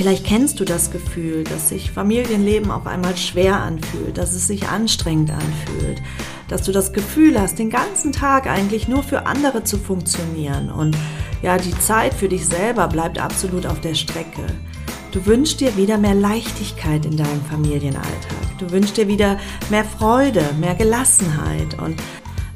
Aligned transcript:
Vielleicht 0.00 0.24
kennst 0.24 0.58
du 0.58 0.64
das 0.64 0.90
Gefühl, 0.90 1.44
dass 1.44 1.68
sich 1.68 1.90
Familienleben 1.90 2.70
auf 2.70 2.86
einmal 2.86 3.18
schwer 3.18 3.60
anfühlt, 3.60 4.16
dass 4.16 4.32
es 4.32 4.46
sich 4.46 4.66
anstrengend 4.66 5.30
anfühlt, 5.30 6.00
dass 6.48 6.62
du 6.62 6.72
das 6.72 6.94
Gefühl 6.94 7.38
hast, 7.38 7.58
den 7.58 7.68
ganzen 7.68 8.10
Tag 8.10 8.46
eigentlich 8.46 8.88
nur 8.88 9.02
für 9.02 9.26
andere 9.26 9.62
zu 9.62 9.76
funktionieren 9.76 10.70
und 10.70 10.96
ja, 11.42 11.58
die 11.58 11.78
Zeit 11.80 12.14
für 12.14 12.30
dich 12.30 12.46
selber 12.46 12.88
bleibt 12.88 13.18
absolut 13.18 13.66
auf 13.66 13.82
der 13.82 13.92
Strecke. 13.92 14.46
Du 15.12 15.26
wünschst 15.26 15.60
dir 15.60 15.76
wieder 15.76 15.98
mehr 15.98 16.14
Leichtigkeit 16.14 17.04
in 17.04 17.18
deinem 17.18 17.44
Familienalltag. 17.50 18.58
Du 18.58 18.70
wünschst 18.70 18.96
dir 18.96 19.06
wieder 19.06 19.38
mehr 19.68 19.84
Freude, 19.84 20.42
mehr 20.58 20.76
Gelassenheit 20.76 21.78
und 21.78 22.00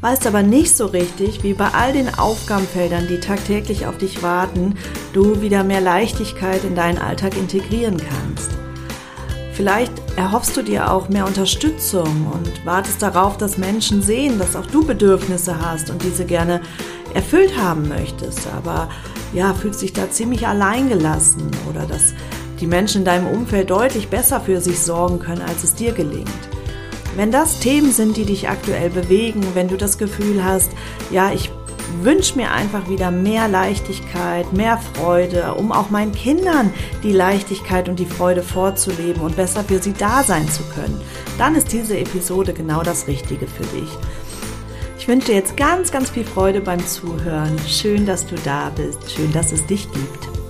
weißt 0.04 0.26
aber 0.26 0.42
nicht 0.42 0.76
so 0.76 0.84
richtig, 0.84 1.42
wie 1.44 1.54
bei 1.54 1.68
all 1.68 1.94
den 1.94 2.14
Aufgabenfeldern, 2.14 3.06
die 3.08 3.20
tagtäglich 3.20 3.86
auf 3.86 3.96
dich 3.96 4.22
warten, 4.22 4.74
du 5.14 5.40
wieder 5.40 5.64
mehr 5.64 5.80
Leichtigkeit 5.80 6.62
in 6.62 6.74
deinen 6.74 6.98
Alltag 6.98 7.38
integrieren 7.38 7.96
kannst. 7.96 8.50
Vielleicht 9.54 9.92
erhoffst 10.16 10.54
du 10.58 10.62
dir 10.62 10.92
auch 10.92 11.08
mehr 11.08 11.26
Unterstützung 11.26 12.30
und 12.30 12.66
wartest 12.66 13.00
darauf, 13.00 13.38
dass 13.38 13.56
Menschen 13.56 14.02
sehen, 14.02 14.38
dass 14.38 14.56
auch 14.56 14.66
du 14.66 14.84
Bedürfnisse 14.84 15.58
hast 15.58 15.88
und 15.88 16.02
diese 16.02 16.26
gerne 16.26 16.60
erfüllt 17.14 17.56
haben 17.56 17.88
möchtest, 17.88 18.46
aber 18.54 18.90
ja, 19.32 19.54
fühlst 19.54 19.80
dich 19.80 19.94
da 19.94 20.10
ziemlich 20.10 20.46
alleingelassen 20.46 21.50
oder 21.70 21.86
dass 21.86 22.12
die 22.60 22.66
Menschen 22.66 22.98
in 22.98 23.04
deinem 23.06 23.26
Umfeld 23.26 23.70
deutlich 23.70 24.08
besser 24.08 24.42
für 24.42 24.60
sich 24.60 24.80
sorgen 24.80 25.18
können, 25.18 25.40
als 25.40 25.64
es 25.64 25.74
dir 25.74 25.92
gelingt. 25.92 26.53
Wenn 27.16 27.30
das 27.30 27.60
Themen 27.60 27.92
sind, 27.92 28.16
die 28.16 28.24
dich 28.24 28.48
aktuell 28.48 28.90
bewegen, 28.90 29.44
wenn 29.54 29.68
du 29.68 29.76
das 29.76 29.98
Gefühl 29.98 30.44
hast, 30.44 30.72
ja, 31.10 31.32
ich 31.32 31.50
wünsche 32.02 32.36
mir 32.36 32.50
einfach 32.50 32.88
wieder 32.88 33.10
mehr 33.10 33.46
Leichtigkeit, 33.46 34.52
mehr 34.52 34.78
Freude, 34.78 35.54
um 35.54 35.70
auch 35.70 35.90
meinen 35.90 36.12
Kindern 36.12 36.72
die 37.02 37.12
Leichtigkeit 37.12 37.88
und 37.88 37.98
die 37.98 38.06
Freude 38.06 38.42
vorzuleben 38.42 39.22
und 39.22 39.36
besser 39.36 39.62
für 39.62 39.80
sie 39.80 39.92
da 39.92 40.22
sein 40.22 40.48
zu 40.48 40.62
können, 40.74 41.00
dann 41.38 41.54
ist 41.54 41.72
diese 41.72 41.96
Episode 41.98 42.52
genau 42.52 42.82
das 42.82 43.06
Richtige 43.06 43.46
für 43.46 43.64
dich. 43.76 43.90
Ich 44.98 45.08
wünsche 45.08 45.28
dir 45.28 45.34
jetzt 45.34 45.56
ganz, 45.56 45.92
ganz 45.92 46.10
viel 46.10 46.24
Freude 46.24 46.60
beim 46.60 46.84
Zuhören. 46.84 47.56
Schön, 47.68 48.06
dass 48.06 48.26
du 48.26 48.36
da 48.44 48.70
bist. 48.74 49.12
Schön, 49.12 49.32
dass 49.32 49.52
es 49.52 49.66
dich 49.66 49.86
gibt. 49.92 50.43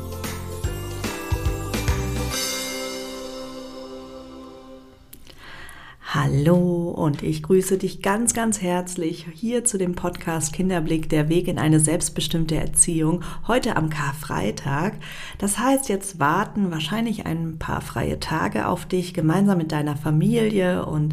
Hallo 6.25 6.89
und 6.89 7.23
ich 7.23 7.43
grüße 7.43 7.77
dich 7.77 8.01
ganz, 8.01 8.33
ganz 8.33 8.63
herzlich 8.63 9.27
hier 9.35 9.67
zu 9.67 9.77
dem 9.77 9.95
Podcast 9.95 10.55
Kinderblick, 10.55 11.11
der 11.11 11.29
Weg 11.29 11.49
in 11.49 11.59
eine 11.59 11.81
selbstbestimmte 11.81 12.57
Erziehung, 12.57 13.23
heute 13.47 13.77
am 13.77 13.91
Karfreitag. 13.91 14.95
Das 15.37 15.59
heißt, 15.59 15.91
jetzt 15.91 16.19
warten 16.21 16.71
wahrscheinlich 16.71 17.27
ein 17.27 17.59
paar 17.59 17.83
freie 17.83 18.21
Tage 18.21 18.69
auf 18.69 18.87
dich, 18.87 19.13
gemeinsam 19.13 19.59
mit 19.59 19.71
deiner 19.71 19.97
Familie 19.97 20.87
und 20.87 21.13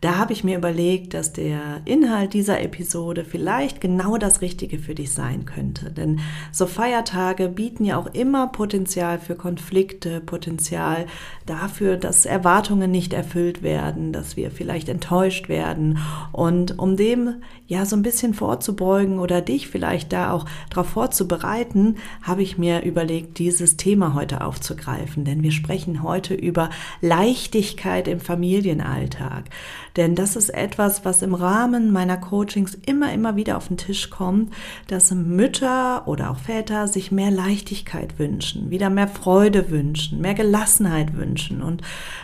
da 0.00 0.16
habe 0.16 0.32
ich 0.32 0.44
mir 0.44 0.56
überlegt, 0.56 1.12
dass 1.12 1.32
der 1.32 1.80
Inhalt 1.84 2.32
dieser 2.32 2.60
Episode 2.60 3.24
vielleicht 3.24 3.80
genau 3.80 4.16
das 4.16 4.42
Richtige 4.42 4.78
für 4.78 4.94
dich 4.94 5.12
sein 5.12 5.44
könnte. 5.44 5.90
Denn 5.90 6.20
so 6.52 6.66
Feiertage 6.66 7.48
bieten 7.48 7.84
ja 7.84 7.96
auch 7.96 8.06
immer 8.14 8.46
Potenzial 8.46 9.18
für 9.18 9.34
Konflikte, 9.34 10.20
Potenzial 10.20 11.06
dafür, 11.46 11.96
dass 11.96 12.26
Erwartungen 12.26 12.92
nicht 12.92 13.12
erfüllt 13.12 13.62
werden, 13.64 14.12
dass 14.12 14.36
wir 14.36 14.52
vielleicht 14.52 14.88
enttäuscht 14.88 15.48
werden. 15.48 15.98
Und 16.30 16.78
um 16.78 16.96
dem 16.96 17.42
ja 17.66 17.84
so 17.84 17.96
ein 17.96 18.02
bisschen 18.02 18.34
vorzubeugen 18.34 19.18
oder 19.18 19.40
dich 19.40 19.66
vielleicht 19.66 20.12
da 20.12 20.30
auch 20.30 20.46
darauf 20.70 20.90
vorzubereiten, 20.90 21.96
habe 22.22 22.42
ich 22.42 22.56
mir 22.56 22.82
überlegt, 22.82 23.38
dieses 23.38 23.76
Thema 23.76 24.14
heute 24.14 24.44
aufzugreifen. 24.44 25.24
Denn 25.24 25.42
wir 25.42 25.52
sprechen 25.52 26.04
heute 26.04 26.34
über 26.34 26.70
Leichtigkeit 27.00 28.06
im 28.06 28.20
Familienalltag. 28.20 29.50
Denn 29.98 30.14
das 30.14 30.36
ist 30.36 30.50
etwas, 30.50 31.04
was 31.04 31.22
im 31.22 31.34
Rahmen 31.34 31.90
meiner 31.90 32.16
Coachings 32.16 32.78
immer, 32.86 33.12
immer 33.12 33.34
wieder 33.34 33.56
auf 33.56 33.66
den 33.66 33.78
Tisch 33.78 34.10
kommt, 34.10 34.54
dass 34.86 35.10
Mütter 35.10 36.06
oder 36.06 36.30
auch 36.30 36.38
Väter 36.38 36.86
sich 36.86 37.10
mehr 37.10 37.32
Leichtigkeit 37.32 38.16
wünschen, 38.16 38.70
wieder 38.70 38.90
mehr 38.90 39.08
Freude 39.08 39.72
wünschen, 39.72 40.20
mehr 40.20 40.34
Gelassenheit 40.34 41.16
wünschen. 41.16 41.62
Und 41.62 41.82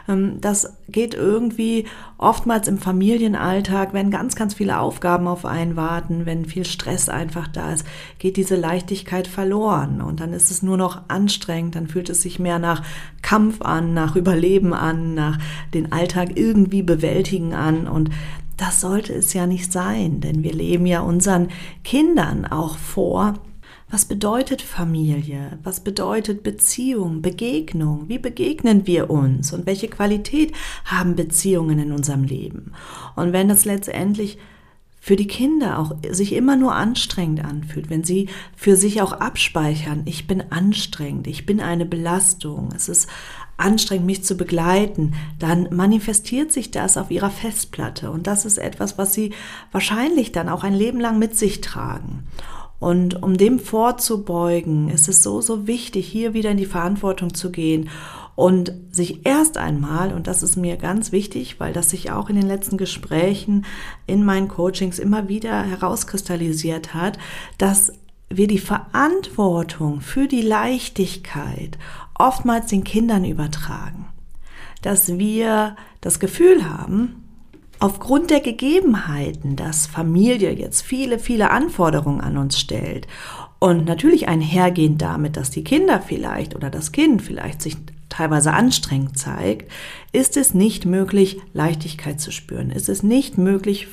ähm, 0.08 0.40
das 0.40 0.76
geht 0.88 1.14
irgendwie 1.14 1.86
oftmals 2.16 2.68
im 2.68 2.78
Familienalltag, 2.78 3.92
wenn 3.92 4.12
ganz, 4.12 4.36
ganz 4.36 4.54
viele 4.54 4.78
Aufgaben 4.78 5.26
auf 5.26 5.44
einen 5.44 5.74
warten, 5.74 6.26
wenn 6.26 6.44
viel 6.44 6.64
Stress 6.64 7.08
einfach 7.08 7.48
da 7.48 7.72
ist, 7.72 7.84
geht 8.20 8.36
diese 8.36 8.54
Leichtigkeit 8.54 9.26
verloren. 9.26 10.00
Und 10.00 10.20
dann 10.20 10.32
ist 10.32 10.52
es 10.52 10.62
nur 10.62 10.76
noch 10.76 11.02
anstrengend, 11.08 11.74
dann 11.74 11.88
fühlt 11.88 12.08
es 12.08 12.22
sich 12.22 12.38
mehr 12.38 12.60
nach 12.60 12.84
Kampf 13.20 13.62
an, 13.62 13.94
nach 13.94 14.14
Überleben 14.14 14.72
an, 14.74 15.14
nach 15.14 15.38
den 15.72 15.90
Alltag 15.90 16.36
irgendwie 16.36 16.82
bewältigen 16.82 17.52
an 17.52 17.63
an 17.64 17.88
und 17.88 18.10
das 18.56 18.80
sollte 18.80 19.12
es 19.12 19.32
ja 19.32 19.46
nicht 19.46 19.72
sein, 19.72 20.20
denn 20.20 20.42
wir 20.44 20.52
leben 20.52 20.86
ja 20.86 21.00
unseren 21.00 21.48
Kindern 21.82 22.44
auch 22.44 22.78
vor, 22.78 23.34
was 23.90 24.06
bedeutet 24.06 24.62
Familie? 24.62 25.58
Was 25.62 25.80
bedeutet 25.80 26.42
Beziehung, 26.42 27.22
Begegnung? 27.22 28.08
Wie 28.08 28.18
begegnen 28.18 28.86
wir 28.86 29.10
uns? 29.10 29.52
Und 29.52 29.66
welche 29.66 29.88
Qualität 29.88 30.52
haben 30.84 31.14
Beziehungen 31.14 31.78
in 31.78 31.92
unserem 31.92 32.24
Leben? 32.24 32.72
Und 33.14 33.32
wenn 33.32 33.48
das 33.48 33.64
letztendlich 33.64 34.38
für 34.98 35.16
die 35.16 35.26
Kinder 35.26 35.78
auch 35.78 35.94
sich 36.10 36.32
immer 36.32 36.56
nur 36.56 36.74
anstrengend 36.74 37.44
anfühlt, 37.44 37.90
wenn 37.90 38.04
sie 38.04 38.30
für 38.56 38.74
sich 38.74 39.02
auch 39.02 39.12
abspeichern, 39.12 40.02
ich 40.06 40.26
bin 40.26 40.50
anstrengend, 40.50 41.26
ich 41.26 41.44
bin 41.44 41.60
eine 41.60 41.84
Belastung, 41.84 42.70
es 42.74 42.88
ist 42.88 43.08
anstrengend, 43.56 44.06
mich 44.06 44.24
zu 44.24 44.36
begleiten, 44.36 45.14
dann 45.38 45.68
manifestiert 45.70 46.52
sich 46.52 46.70
das 46.70 46.96
auf 46.96 47.10
ihrer 47.10 47.30
Festplatte. 47.30 48.10
Und 48.10 48.26
das 48.26 48.44
ist 48.44 48.58
etwas, 48.58 48.98
was 48.98 49.14
sie 49.14 49.32
wahrscheinlich 49.72 50.32
dann 50.32 50.48
auch 50.48 50.64
ein 50.64 50.74
Leben 50.74 51.00
lang 51.00 51.18
mit 51.18 51.36
sich 51.36 51.60
tragen. 51.60 52.26
Und 52.80 53.22
um 53.22 53.36
dem 53.36 53.58
vorzubeugen, 53.60 54.90
ist 54.90 55.08
es 55.08 55.22
so, 55.22 55.40
so 55.40 55.66
wichtig, 55.66 56.06
hier 56.06 56.34
wieder 56.34 56.50
in 56.50 56.56
die 56.56 56.66
Verantwortung 56.66 57.32
zu 57.32 57.50
gehen 57.50 57.88
und 58.36 58.72
sich 58.90 59.24
erst 59.26 59.58
einmal, 59.58 60.12
und 60.12 60.26
das 60.26 60.42
ist 60.42 60.56
mir 60.56 60.76
ganz 60.76 61.12
wichtig, 61.12 61.60
weil 61.60 61.72
das 61.72 61.90
sich 61.90 62.10
auch 62.10 62.28
in 62.28 62.36
den 62.36 62.46
letzten 62.46 62.76
Gesprächen 62.76 63.64
in 64.06 64.24
meinen 64.24 64.48
Coachings 64.48 64.98
immer 64.98 65.28
wieder 65.28 65.62
herauskristallisiert 65.62 66.94
hat, 66.94 67.18
dass 67.58 67.92
wir 68.28 68.46
die 68.46 68.58
Verantwortung 68.58 70.00
für 70.00 70.26
die 70.26 70.42
Leichtigkeit 70.42 71.78
oftmals 72.14 72.66
den 72.66 72.84
Kindern 72.84 73.24
übertragen. 73.24 74.06
Dass 74.82 75.18
wir 75.18 75.76
das 76.00 76.20
Gefühl 76.20 76.68
haben, 76.68 77.24
aufgrund 77.78 78.30
der 78.30 78.40
Gegebenheiten, 78.40 79.56
dass 79.56 79.86
Familie 79.86 80.52
jetzt 80.52 80.82
viele, 80.82 81.18
viele 81.18 81.50
Anforderungen 81.50 82.20
an 82.20 82.36
uns 82.36 82.58
stellt 82.58 83.06
und 83.58 83.84
natürlich 83.86 84.28
einhergehend 84.28 85.00
damit, 85.00 85.36
dass 85.36 85.50
die 85.50 85.64
Kinder 85.64 86.00
vielleicht 86.00 86.54
oder 86.54 86.70
das 86.70 86.92
Kind 86.92 87.22
vielleicht 87.22 87.62
sich 87.62 87.76
teilweise 88.08 88.52
anstrengend 88.52 89.18
zeigt, 89.18 89.70
ist 90.12 90.36
es 90.36 90.54
nicht 90.54 90.86
möglich, 90.86 91.38
Leichtigkeit 91.52 92.20
zu 92.20 92.30
spüren. 92.30 92.70
Ist 92.70 92.88
es 92.88 93.02
nicht 93.02 93.38
möglich, 93.38 93.88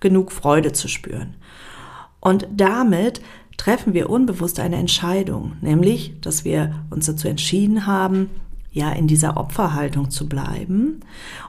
genug 0.00 0.32
Freude 0.32 0.72
zu 0.72 0.88
spüren. 0.88 1.34
Und 2.20 2.46
damit 2.50 3.20
treffen 3.58 3.92
wir 3.92 4.08
unbewusst 4.08 4.58
eine 4.60 4.76
Entscheidung, 4.76 5.52
nämlich, 5.60 6.14
dass 6.22 6.46
wir 6.46 6.74
uns 6.88 7.04
dazu 7.04 7.28
entschieden 7.28 7.86
haben, 7.86 8.30
ja, 8.72 8.92
in 8.92 9.06
dieser 9.06 9.36
Opferhaltung 9.36 10.10
zu 10.10 10.28
bleiben 10.28 11.00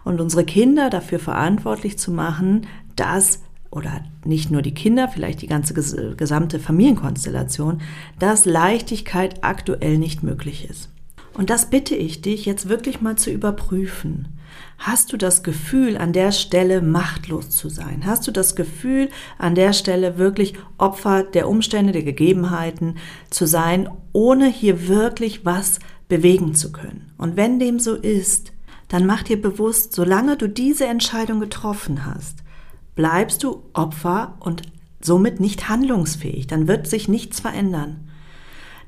und 0.03 0.19
unsere 0.19 0.43
Kinder 0.43 0.89
dafür 0.89 1.19
verantwortlich 1.19 1.97
zu 1.97 2.11
machen, 2.11 2.67
dass 2.95 3.39
oder 3.71 4.01
nicht 4.25 4.49
nur 4.49 4.63
die 4.63 4.73
Kinder, 4.73 5.07
vielleicht 5.07 5.41
die 5.43 5.47
ganze 5.47 5.73
gesamte 6.15 6.59
Familienkonstellation, 6.59 7.81
dass 8.17 8.45
Leichtigkeit 8.45 9.43
aktuell 9.43 9.99
nicht 9.99 10.23
möglich 10.23 10.67
ist. 10.67 10.89
Und 11.33 11.51
das 11.51 11.69
bitte 11.69 11.95
ich 11.95 12.21
dich 12.21 12.45
jetzt 12.45 12.67
wirklich 12.67 12.99
mal 13.01 13.15
zu 13.15 13.29
überprüfen. 13.29 14.38
Hast 14.77 15.11
du 15.11 15.17
das 15.17 15.43
Gefühl, 15.43 15.97
an 15.97 16.13
der 16.13 16.31
Stelle 16.31 16.81
machtlos 16.81 17.49
zu 17.49 17.69
sein? 17.69 18.03
Hast 18.05 18.27
du 18.27 18.31
das 18.31 18.55
Gefühl, 18.55 19.09
an 19.37 19.55
der 19.55 19.73
Stelle 19.73 20.17
wirklich 20.17 20.53
Opfer 20.77 21.23
der 21.23 21.49
Umstände, 21.49 21.91
der 21.91 22.03
Gegebenheiten 22.03 22.95
zu 23.29 23.45
sein, 23.45 23.89
ohne 24.13 24.47
hier 24.47 24.87
wirklich 24.87 25.45
was 25.45 25.79
bewegen 26.07 26.55
zu 26.55 26.71
können? 26.71 27.11
Und 27.17 27.35
wenn 27.35 27.59
dem 27.59 27.79
so 27.79 27.95
ist, 27.95 28.53
dann 28.87 29.05
mach 29.05 29.23
dir 29.23 29.41
bewusst, 29.41 29.93
solange 29.93 30.37
du 30.37 30.47
diese 30.47 30.87
Entscheidung 30.87 31.39
getroffen 31.39 32.05
hast, 32.05 32.37
bleibst 32.95 33.43
du 33.43 33.63
Opfer 33.73 34.35
und 34.39 34.63
somit 35.01 35.39
nicht 35.39 35.69
handlungsfähig. 35.69 36.47
Dann 36.47 36.67
wird 36.67 36.87
sich 36.87 37.07
nichts 37.07 37.39
verändern 37.39 38.09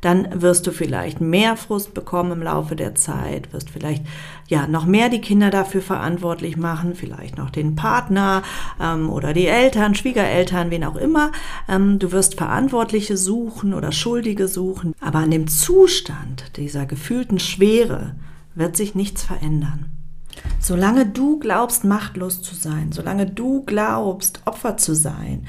dann 0.01 0.41
wirst 0.41 0.65
du 0.65 0.71
vielleicht 0.71 1.21
mehr 1.21 1.55
Frust 1.55 1.93
bekommen 1.93 2.31
im 2.31 2.43
Laufe 2.43 2.75
der 2.75 2.95
Zeit, 2.95 3.53
wirst 3.53 3.69
vielleicht 3.69 4.03
ja 4.51 4.67
noch 4.67 4.85
mehr 4.85 5.09
die 5.09 5.21
Kinder 5.21 5.49
dafür 5.49 5.81
verantwortlich 5.81 6.57
machen, 6.57 6.93
vielleicht 6.93 7.37
noch 7.37 7.49
den 7.49 7.75
Partner 7.75 8.43
ähm, 8.79 9.09
oder 9.09 9.33
die 9.33 9.47
Eltern, 9.47 9.95
Schwiegereltern, 9.95 10.69
wen 10.69 10.83
auch 10.83 10.97
immer. 10.97 11.31
Ähm, 11.67 11.97
du 11.97 12.11
wirst 12.11 12.35
Verantwortliche 12.35 13.17
suchen 13.17 13.73
oder 13.73 13.91
Schuldige 13.91 14.47
suchen, 14.47 14.93
aber 14.99 15.19
an 15.19 15.31
dem 15.31 15.47
Zustand 15.47 16.57
dieser 16.57 16.85
gefühlten 16.85 17.39
Schwere 17.39 18.15
wird 18.53 18.75
sich 18.75 18.93
nichts 18.93 19.23
verändern. 19.23 19.85
Solange 20.59 21.05
du 21.05 21.39
glaubst, 21.39 21.85
machtlos 21.85 22.41
zu 22.41 22.53
sein, 22.53 22.91
solange 22.91 23.25
du 23.25 23.63
glaubst, 23.63 24.41
Opfer 24.45 24.77
zu 24.77 24.93
sein, 24.93 25.47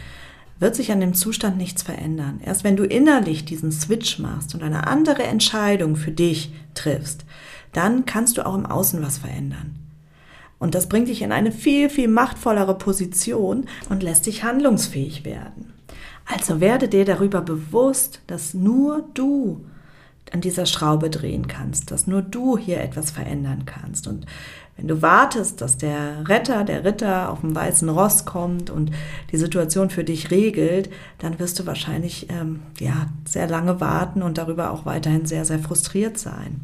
wird 0.61 0.77
sich 0.77 0.93
an 0.93 1.01
dem 1.01 1.15
Zustand 1.15 1.57
nichts 1.57 1.83
verändern. 1.83 2.41
Erst 2.45 2.63
wenn 2.63 2.77
du 2.77 2.85
innerlich 2.85 3.45
diesen 3.45 3.73
Switch 3.73 4.21
machst 4.21 4.55
und 4.55 4.63
eine 4.63 4.87
andere 4.87 5.25
Entscheidung 5.25 5.97
für 5.97 6.13
dich 6.13 6.53
triffst, 6.75 7.25
dann 7.73 8.07
kannst 8.07 8.39
du 8.39 8.47
auch 8.47 8.55
im 8.55 8.67
Außen 8.67 9.03
was 9.03 9.19
verändern. 9.19 9.77
Und 10.59 10.75
das 10.75 10.89
bringt 10.89 11.09
dich 11.09 11.23
in 11.23 11.33
eine 11.33 11.51
viel, 11.51 11.91
viel 11.91 12.09
machtvollere 12.09 12.79
Position 12.79 13.67
und 13.89 14.03
lässt 14.03 14.27
dich 14.27 14.45
handlungsfähig 14.45 15.25
werden. 15.25 15.73
Also 16.25 16.61
werde 16.61 16.89
dir 16.89 17.05
darüber 17.05 17.41
bewusst, 17.41 18.21
dass 18.29 18.55
nur 18.55 19.05
du 19.15 19.65
an 20.33 20.41
dieser 20.41 20.67
Schraube 20.67 21.11
drehen 21.11 21.49
kannst, 21.49 21.91
dass 21.91 22.07
nur 22.07 22.23
du 22.23 22.57
hier 22.57 22.81
etwas 22.81 23.11
verändern 23.11 23.65
kannst. 23.67 24.07
Und 24.07 24.25
wenn 24.77 24.89
du 24.89 25.03
wartest, 25.03 25.61
dass 25.61 25.77
der 25.77 26.29
Retter, 26.29 26.65
der 26.65 26.85
Ritter 26.85 27.31
auf 27.31 27.41
dem 27.41 27.55
weißen 27.55 27.89
Ross 27.89 28.25
kommt 28.25 28.71
und 28.71 28.91
die 29.31 29.37
Situation 29.37 29.91
für 29.91 30.05
dich 30.05 30.31
regelt, 30.31 30.91
dann 31.19 31.39
wirst 31.39 31.59
du 31.59 31.67
wahrscheinlich 31.67 32.31
ähm, 32.31 32.61
ja, 32.79 33.09
sehr 33.27 33.49
lange 33.49 33.81
warten 33.81 34.23
und 34.23 34.39
darüber 34.39 34.71
auch 34.71 34.87
weiterhin 34.87 35.27
sehr, 35.27 35.45
sehr 35.45 35.59
frustriert 35.59 36.19
sein. 36.19 36.61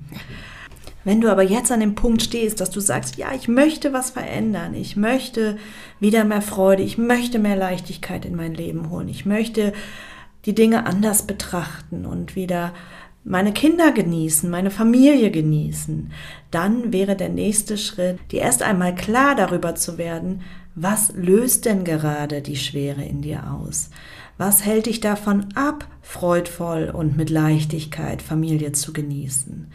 Wenn 1.08 1.22
du 1.22 1.30
aber 1.30 1.42
jetzt 1.42 1.72
an 1.72 1.80
dem 1.80 1.94
Punkt 1.94 2.20
stehst, 2.20 2.60
dass 2.60 2.68
du 2.68 2.80
sagst, 2.80 3.16
ja, 3.16 3.28
ich 3.34 3.48
möchte 3.48 3.94
was 3.94 4.10
verändern, 4.10 4.74
ich 4.74 4.94
möchte 4.94 5.56
wieder 6.00 6.22
mehr 6.24 6.42
Freude, 6.42 6.82
ich 6.82 6.98
möchte 6.98 7.38
mehr 7.38 7.56
Leichtigkeit 7.56 8.26
in 8.26 8.36
mein 8.36 8.52
Leben 8.52 8.90
holen, 8.90 9.08
ich 9.08 9.24
möchte 9.24 9.72
die 10.44 10.54
Dinge 10.54 10.84
anders 10.84 11.22
betrachten 11.22 12.04
und 12.04 12.36
wieder 12.36 12.74
meine 13.24 13.54
Kinder 13.54 13.90
genießen, 13.90 14.50
meine 14.50 14.70
Familie 14.70 15.30
genießen, 15.30 16.12
dann 16.50 16.92
wäre 16.92 17.16
der 17.16 17.30
nächste 17.30 17.78
Schritt, 17.78 18.18
dir 18.30 18.42
erst 18.42 18.62
einmal 18.62 18.94
klar 18.94 19.34
darüber 19.34 19.74
zu 19.76 19.96
werden, 19.96 20.42
was 20.74 21.14
löst 21.16 21.64
denn 21.64 21.84
gerade 21.84 22.42
die 22.42 22.56
Schwere 22.56 23.02
in 23.02 23.22
dir 23.22 23.50
aus? 23.50 23.88
Was 24.36 24.64
hält 24.64 24.84
dich 24.84 25.00
davon 25.00 25.46
ab, 25.54 25.88
freudvoll 26.02 26.92
und 26.94 27.16
mit 27.16 27.30
Leichtigkeit 27.30 28.20
Familie 28.20 28.72
zu 28.72 28.92
genießen? 28.92 29.72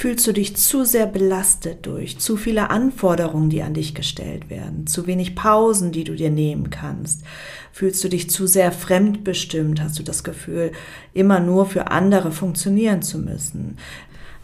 Fühlst 0.00 0.26
du 0.26 0.32
dich 0.32 0.56
zu 0.56 0.86
sehr 0.86 1.04
belastet 1.04 1.84
durch 1.84 2.18
zu 2.18 2.38
viele 2.38 2.70
Anforderungen, 2.70 3.50
die 3.50 3.60
an 3.60 3.74
dich 3.74 3.94
gestellt 3.94 4.48
werden, 4.48 4.86
zu 4.86 5.06
wenig 5.06 5.34
Pausen, 5.34 5.92
die 5.92 6.04
du 6.04 6.14
dir 6.14 6.30
nehmen 6.30 6.70
kannst? 6.70 7.22
Fühlst 7.70 8.02
du 8.02 8.08
dich 8.08 8.30
zu 8.30 8.46
sehr 8.46 8.72
fremdbestimmt? 8.72 9.82
Hast 9.82 9.98
du 9.98 10.02
das 10.02 10.24
Gefühl, 10.24 10.72
immer 11.12 11.38
nur 11.38 11.66
für 11.66 11.90
andere 11.90 12.32
funktionieren 12.32 13.02
zu 13.02 13.18
müssen? 13.18 13.76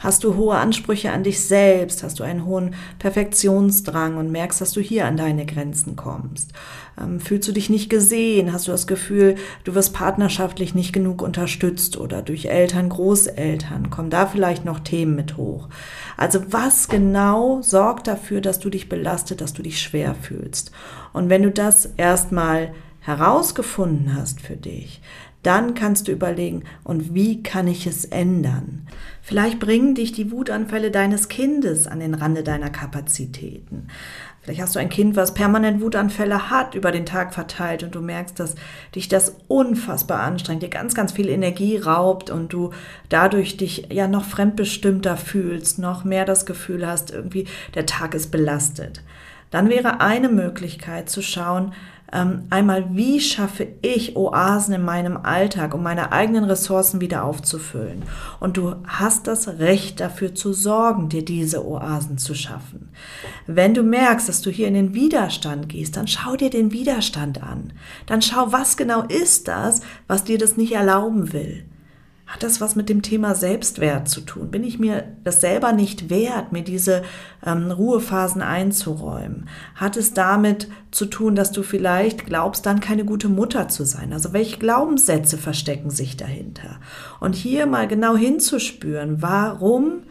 Hast 0.07 0.23
du 0.23 0.37
hohe 0.37 0.55
Ansprüche 0.55 1.11
an 1.11 1.25
dich 1.25 1.41
selbst? 1.41 2.05
Hast 2.05 2.21
du 2.21 2.23
einen 2.23 2.45
hohen 2.45 2.77
Perfektionsdrang 3.01 4.19
und 4.19 4.31
merkst, 4.31 4.61
dass 4.61 4.71
du 4.71 4.81
hier 4.81 5.05
an 5.05 5.17
deine 5.17 5.47
Grenzen 5.47 5.97
kommst? 5.97 6.53
Ähm, 6.97 7.19
fühlst 7.19 7.49
du 7.49 7.53
dich 7.53 7.71
nicht 7.71 7.91
gesehen? 7.91 8.53
Hast 8.53 8.69
du 8.69 8.71
das 8.71 8.87
Gefühl, 8.87 9.35
du 9.65 9.75
wirst 9.75 9.95
partnerschaftlich 9.95 10.77
nicht 10.77 10.93
genug 10.93 11.23
unterstützt 11.23 11.97
oder 11.97 12.23
durch 12.23 12.45
Eltern, 12.45 12.89
Großeltern? 12.89 13.91
Kommen 13.91 14.11
da 14.11 14.27
vielleicht 14.27 14.65
noch 14.65 14.79
Themen 14.79 15.17
mit 15.17 15.37
hoch? 15.37 15.69
Also 16.17 16.53
was 16.53 16.87
genau 16.87 17.61
sorgt 17.63 18.07
dafür, 18.07 18.41
dass 18.41 18.61
du 18.61 18.71
dich 18.71 18.89
belastet, 18.89 19.41
dass 19.41 19.55
du 19.55 19.63
dich 19.63 19.83
schwer 19.83 20.15
fühlst? 20.15 20.71
Und 21.15 21.31
wenn 21.31 21.43
du 21.43 21.51
das 21.51 21.87
erstmal 21.97 22.73
herausgefunden 23.01 24.15
hast 24.15 24.41
für 24.41 24.57
dich, 24.57 25.01
dann 25.47 25.75
kannst 25.75 26.09
du 26.09 26.13
überlegen, 26.13 26.65
und 26.83 27.15
wie 27.15 27.43
kann 27.43 27.69
ich 27.69 27.87
es 27.87 28.05
ändern? 28.05 28.87
Vielleicht 29.23 29.61
bringen 29.61 29.95
dich 29.95 30.13
die 30.13 30.33
Wutanfälle 30.33 30.91
deines 30.91 31.29
Kindes 31.29 31.87
an 31.87 32.01
den 32.01 32.15
Rande 32.15 32.43
deiner 32.43 32.71
Kapazitäten. 32.71 33.87
Vielleicht 34.43 34.61
hast 34.61 34.75
du 34.75 34.81
ein 34.81 34.89
Kind, 34.89 35.17
was 35.17 35.35
permanent 35.35 35.81
Wutanfälle 35.81 36.51
hat 36.51 36.75
über 36.75 36.93
den 36.93 37.07
Tag 37.07 37.35
verteilt 37.35 37.83
und 37.83 37.95
du 37.95 38.01
merkst, 38.01 38.39
dass 38.39 38.55
dich 38.95 39.09
das 39.09 39.37
unfassbar 39.49 40.21
anstrengt, 40.21 40.63
dir 40.63 40.69
ganz, 40.69 40.95
ganz 40.95 41.13
viel 41.13 41.29
Energie 41.29 41.77
raubt 41.77 42.31
und 42.31 42.53
du 42.53 42.71
dadurch 43.09 43.57
dich 43.57 43.89
ja 43.93 44.09
noch 44.09 44.25
fremdbestimmter 44.25 45.17
fühlst, 45.17 45.79
noch 45.79 46.05
mehr 46.05 46.25
das 46.25 46.47
Gefühl 46.47 46.87
hast, 46.87 47.13
irgendwie 47.13 47.47
der 47.75 47.87
Tag 47.87 48.15
ist 48.15 48.31
belastet. 48.31 49.03
Dann 49.51 49.69
wäre 49.69 50.01
eine 50.01 50.29
Möglichkeit 50.29 51.09
zu 51.09 51.23
schauen, 51.23 51.73
einmal, 52.11 52.95
wie 52.95 53.21
schaffe 53.21 53.67
ich 53.83 54.17
Oasen 54.17 54.75
in 54.75 54.83
meinem 54.85 55.17
Alltag, 55.17 55.75
um 55.75 55.83
meine 55.83 56.13
eigenen 56.13 56.45
Ressourcen 56.45 57.01
wieder 57.01 57.25
aufzufüllen. 57.25 58.03
Und 58.39 58.57
du 58.57 58.77
hast 58.87 59.27
das 59.27 59.49
Recht 59.59 60.01
dafür 60.01 60.35
zu 60.35 60.53
sorgen, 60.53 61.09
dir 61.09 61.25
diese 61.25 61.67
Oasen 61.67 62.19
zu 62.19 62.35
schaffen. 62.35 62.91
Wenn 63.47 63.75
du 63.75 63.83
merkst, 63.83 64.29
dass 64.29 64.41
du 64.41 64.51
hier 64.51 64.69
in 64.69 64.75
den 64.75 64.95
Widerstand 64.95 65.69
gehst, 65.69 65.97
dann 65.97 66.07
schau 66.07 66.37
dir 66.37 66.51
den 66.51 66.73
Widerstand 66.73 67.43
an. 67.43 67.73
Dann 68.07 68.23
schau, 68.23 68.53
was 68.53 68.77
genau 68.77 69.03
ist 69.03 69.49
das, 69.49 69.81
was 70.07 70.25
dir 70.25 70.39
das 70.39 70.57
nicht 70.57 70.73
erlauben 70.73 71.33
will. 71.33 71.65
Hat 72.27 72.43
das 72.43 72.61
was 72.61 72.75
mit 72.75 72.89
dem 72.89 73.03
Thema 73.03 73.37
Selbstwert 73.37 74.09
zu 74.09 74.21
tun? 74.21 74.51
Bin 74.51 74.65
ich 74.65 74.81
mir 74.81 75.17
das 75.23 75.41
selber 75.41 75.73
nicht 75.73 76.11
wert, 76.11 76.51
mir 76.51 76.65
diese 76.65 77.03
ähm, 77.45 77.71
Ruhephasen 77.71 78.43
einzuräumen? 78.43 79.49
Hat 79.77 79.97
es 79.97 80.13
damit 80.13 80.69
zu 80.91 81.07
tun, 81.07 81.37
dass 81.37 81.53
du 81.53 81.63
vielleicht 81.63 82.27
glaubst, 82.27 82.67
dann 82.67 82.81
keine 82.81 83.05
gute 83.05 83.29
Mutter 83.29 83.69
zu 83.69 83.85
sein? 83.85 84.13
Also 84.13 84.33
welche 84.33 84.59
Glaubenssätze 84.59 85.39
verstecken 85.39 85.91
sich 85.91 86.17
dahinter? 86.17 86.81
Und 87.21 87.37
hier 87.37 87.67
mal 87.67 87.87
genau 87.87 88.17
hinzuspüren, 88.17 89.23
warum 89.23 90.03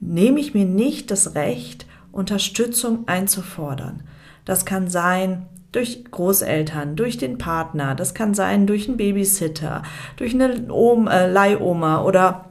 nehme 0.00 0.40
ich 0.40 0.52
mir 0.52 0.66
nicht 0.66 1.10
das 1.10 1.34
Recht, 1.34 1.86
Unterstützung 2.12 3.08
einzufordern? 3.08 4.02
Das 4.44 4.66
kann 4.66 4.88
sein, 4.90 5.46
durch 5.74 6.04
Großeltern, 6.10 6.96
durch 6.96 7.18
den 7.18 7.38
Partner, 7.38 7.94
das 7.94 8.14
kann 8.14 8.34
sein 8.34 8.66
durch 8.66 8.88
einen 8.88 8.96
Babysitter, 8.96 9.82
durch 10.16 10.34
eine 10.34 10.72
Oma, 10.72 11.12
äh, 11.12 11.30
Leihoma 11.30 12.02
oder 12.02 12.46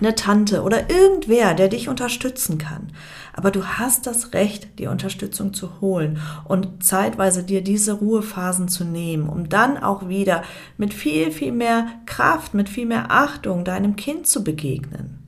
eine 0.00 0.14
Tante 0.14 0.62
oder 0.62 0.90
irgendwer, 0.90 1.54
der 1.54 1.68
dich 1.68 1.88
unterstützen 1.88 2.58
kann. 2.58 2.92
Aber 3.32 3.50
du 3.50 3.64
hast 3.64 4.06
das 4.06 4.32
Recht, 4.32 4.78
die 4.78 4.86
Unterstützung 4.86 5.54
zu 5.54 5.80
holen 5.80 6.20
und 6.44 6.82
zeitweise 6.82 7.44
dir 7.44 7.62
diese 7.62 7.92
Ruhephasen 7.92 8.68
zu 8.68 8.84
nehmen, 8.84 9.28
um 9.28 9.48
dann 9.48 9.76
auch 9.78 10.08
wieder 10.08 10.42
mit 10.76 10.94
viel, 10.94 11.30
viel 11.30 11.52
mehr 11.52 11.86
Kraft, 12.06 12.54
mit 12.54 12.68
viel 12.68 12.86
mehr 12.86 13.10
Achtung 13.10 13.64
deinem 13.64 13.96
Kind 13.96 14.26
zu 14.26 14.42
begegnen. 14.42 15.18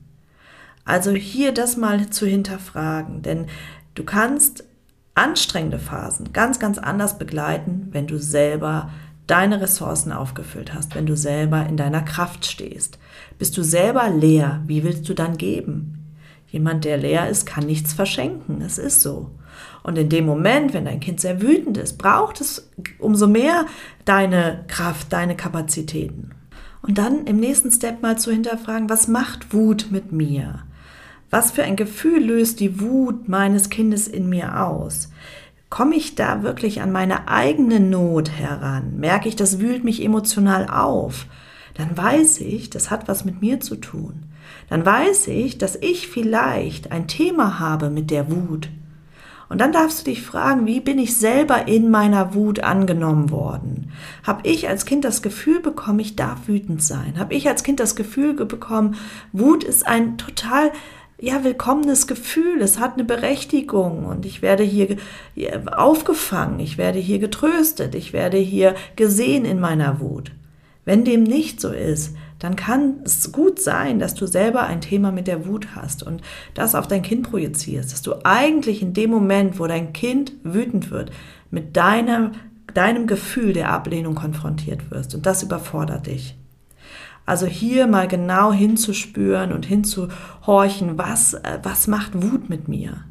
Also 0.83 1.11
hier 1.11 1.53
das 1.53 1.77
mal 1.77 2.09
zu 2.09 2.25
hinterfragen, 2.25 3.21
denn 3.21 3.47
du 3.95 4.03
kannst 4.03 4.65
anstrengende 5.15 5.79
Phasen 5.79 6.33
ganz, 6.33 6.59
ganz 6.59 6.77
anders 6.77 7.17
begleiten, 7.17 7.87
wenn 7.91 8.07
du 8.07 8.17
selber 8.17 8.89
deine 9.27 9.61
Ressourcen 9.61 10.11
aufgefüllt 10.11 10.73
hast, 10.73 10.95
wenn 10.95 11.05
du 11.05 11.15
selber 11.15 11.65
in 11.67 11.77
deiner 11.77 12.01
Kraft 12.01 12.45
stehst. 12.45 12.97
Bist 13.37 13.57
du 13.57 13.63
selber 13.63 14.09
leer, 14.09 14.61
wie 14.67 14.83
willst 14.83 15.07
du 15.07 15.13
dann 15.13 15.37
geben? 15.37 15.97
Jemand, 16.47 16.83
der 16.83 16.97
leer 16.97 17.29
ist, 17.29 17.45
kann 17.45 17.65
nichts 17.65 17.93
verschenken. 17.93 18.61
Es 18.61 18.77
ist 18.77 19.01
so. 19.01 19.31
Und 19.83 19.97
in 19.97 20.09
dem 20.09 20.25
Moment, 20.25 20.73
wenn 20.73 20.85
dein 20.85 20.99
Kind 20.99 21.21
sehr 21.21 21.41
wütend 21.41 21.77
ist, 21.77 21.97
braucht 21.97 22.41
es 22.41 22.69
umso 22.99 23.27
mehr 23.27 23.65
deine 24.05 24.65
Kraft, 24.67 25.13
deine 25.13 25.35
Kapazitäten. 25.35 26.31
Und 26.81 26.97
dann 26.97 27.25
im 27.25 27.39
nächsten 27.39 27.71
Step 27.71 28.01
mal 28.01 28.17
zu 28.17 28.31
hinterfragen, 28.31 28.89
was 28.89 29.07
macht 29.07 29.53
Wut 29.53 29.87
mit 29.91 30.11
mir? 30.11 30.63
Was 31.31 31.51
für 31.51 31.63
ein 31.63 31.77
Gefühl 31.77 32.25
löst 32.25 32.59
die 32.59 32.81
Wut 32.81 33.29
meines 33.29 33.69
Kindes 33.69 34.07
in 34.09 34.27
mir 34.27 34.65
aus? 34.65 35.09
Komme 35.69 35.95
ich 35.95 36.15
da 36.15 36.43
wirklich 36.43 36.81
an 36.81 36.91
meine 36.91 37.29
eigene 37.29 37.79
Not 37.79 38.29
heran? 38.29 38.97
Merke 38.97 39.29
ich, 39.29 39.37
das 39.37 39.59
wühlt 39.59 39.85
mich 39.85 40.03
emotional 40.03 40.67
auf? 40.67 41.25
Dann 41.75 41.97
weiß 41.97 42.41
ich, 42.41 42.69
das 42.69 42.91
hat 42.91 43.07
was 43.07 43.23
mit 43.23 43.41
mir 43.41 43.61
zu 43.61 43.77
tun. 43.77 44.25
Dann 44.69 44.85
weiß 44.85 45.29
ich, 45.29 45.57
dass 45.57 45.77
ich 45.77 46.09
vielleicht 46.09 46.91
ein 46.91 47.07
Thema 47.07 47.59
habe 47.59 47.89
mit 47.89 48.11
der 48.11 48.29
Wut. 48.29 48.69
Und 49.47 49.59
dann 49.59 49.71
darfst 49.71 50.01
du 50.01 50.11
dich 50.11 50.21
fragen, 50.21 50.65
wie 50.65 50.79
bin 50.79 50.97
ich 50.97 51.17
selber 51.17 51.67
in 51.67 51.89
meiner 51.91 52.33
Wut 52.33 52.61
angenommen 52.61 53.31
worden? 53.31 53.91
Habe 54.23 54.47
ich 54.49 54.69
als 54.69 54.85
Kind 54.85 55.03
das 55.03 55.21
Gefühl 55.21 55.59
bekommen, 55.59 55.99
ich 55.99 56.15
darf 56.15 56.47
wütend 56.47 56.81
sein? 56.81 57.15
Habe 57.17 57.33
ich 57.33 57.49
als 57.49 57.63
Kind 57.63 57.79
das 57.79 57.97
Gefühl 57.97 58.33
bekommen, 58.33 58.95
Wut 59.33 59.65
ist 59.65 59.85
ein 59.85 60.17
total 60.17 60.71
ja, 61.21 61.43
willkommenes 61.43 62.07
Gefühl, 62.07 62.61
es 62.61 62.79
hat 62.79 62.95
eine 62.95 63.03
Berechtigung 63.03 64.05
und 64.05 64.25
ich 64.25 64.41
werde 64.41 64.63
hier 64.63 64.97
aufgefangen, 65.67 66.59
ich 66.59 66.79
werde 66.79 66.97
hier 66.97 67.19
getröstet, 67.19 67.93
ich 67.93 68.11
werde 68.11 68.37
hier 68.37 68.73
gesehen 68.95 69.45
in 69.45 69.59
meiner 69.59 69.99
Wut. 69.99 70.31
Wenn 70.83 71.05
dem 71.05 71.21
nicht 71.21 71.61
so 71.61 71.69
ist, 71.69 72.15
dann 72.39 72.55
kann 72.55 73.01
es 73.05 73.31
gut 73.31 73.61
sein, 73.61 73.99
dass 73.99 74.15
du 74.15 74.25
selber 74.25 74.63
ein 74.63 74.81
Thema 74.81 75.11
mit 75.11 75.27
der 75.27 75.45
Wut 75.45 75.75
hast 75.75 76.01
und 76.01 76.23
das 76.55 76.73
auf 76.73 76.87
dein 76.87 77.03
Kind 77.03 77.29
projizierst, 77.29 77.93
dass 77.93 78.01
du 78.01 78.15
eigentlich 78.23 78.81
in 78.81 78.95
dem 78.95 79.11
Moment, 79.11 79.59
wo 79.59 79.67
dein 79.67 79.93
Kind 79.93 80.33
wütend 80.43 80.89
wird, 80.89 81.11
mit 81.51 81.77
deinem, 81.77 82.31
deinem 82.73 83.05
Gefühl 83.05 83.53
der 83.53 83.69
Ablehnung 83.69 84.15
konfrontiert 84.15 84.89
wirst 84.89 85.13
und 85.13 85.27
das 85.27 85.43
überfordert 85.43 86.07
dich. 86.07 86.35
Also 87.31 87.45
hier 87.45 87.87
mal 87.87 88.09
genau 88.09 88.51
hinzuspüren 88.51 89.53
und 89.53 89.65
hinzuhorchen, 89.65 90.97
was, 90.97 91.33
äh, 91.33 91.59
was 91.63 91.87
macht 91.87 92.21
Wut 92.21 92.49
mit 92.49 92.67
mir? 92.67 93.05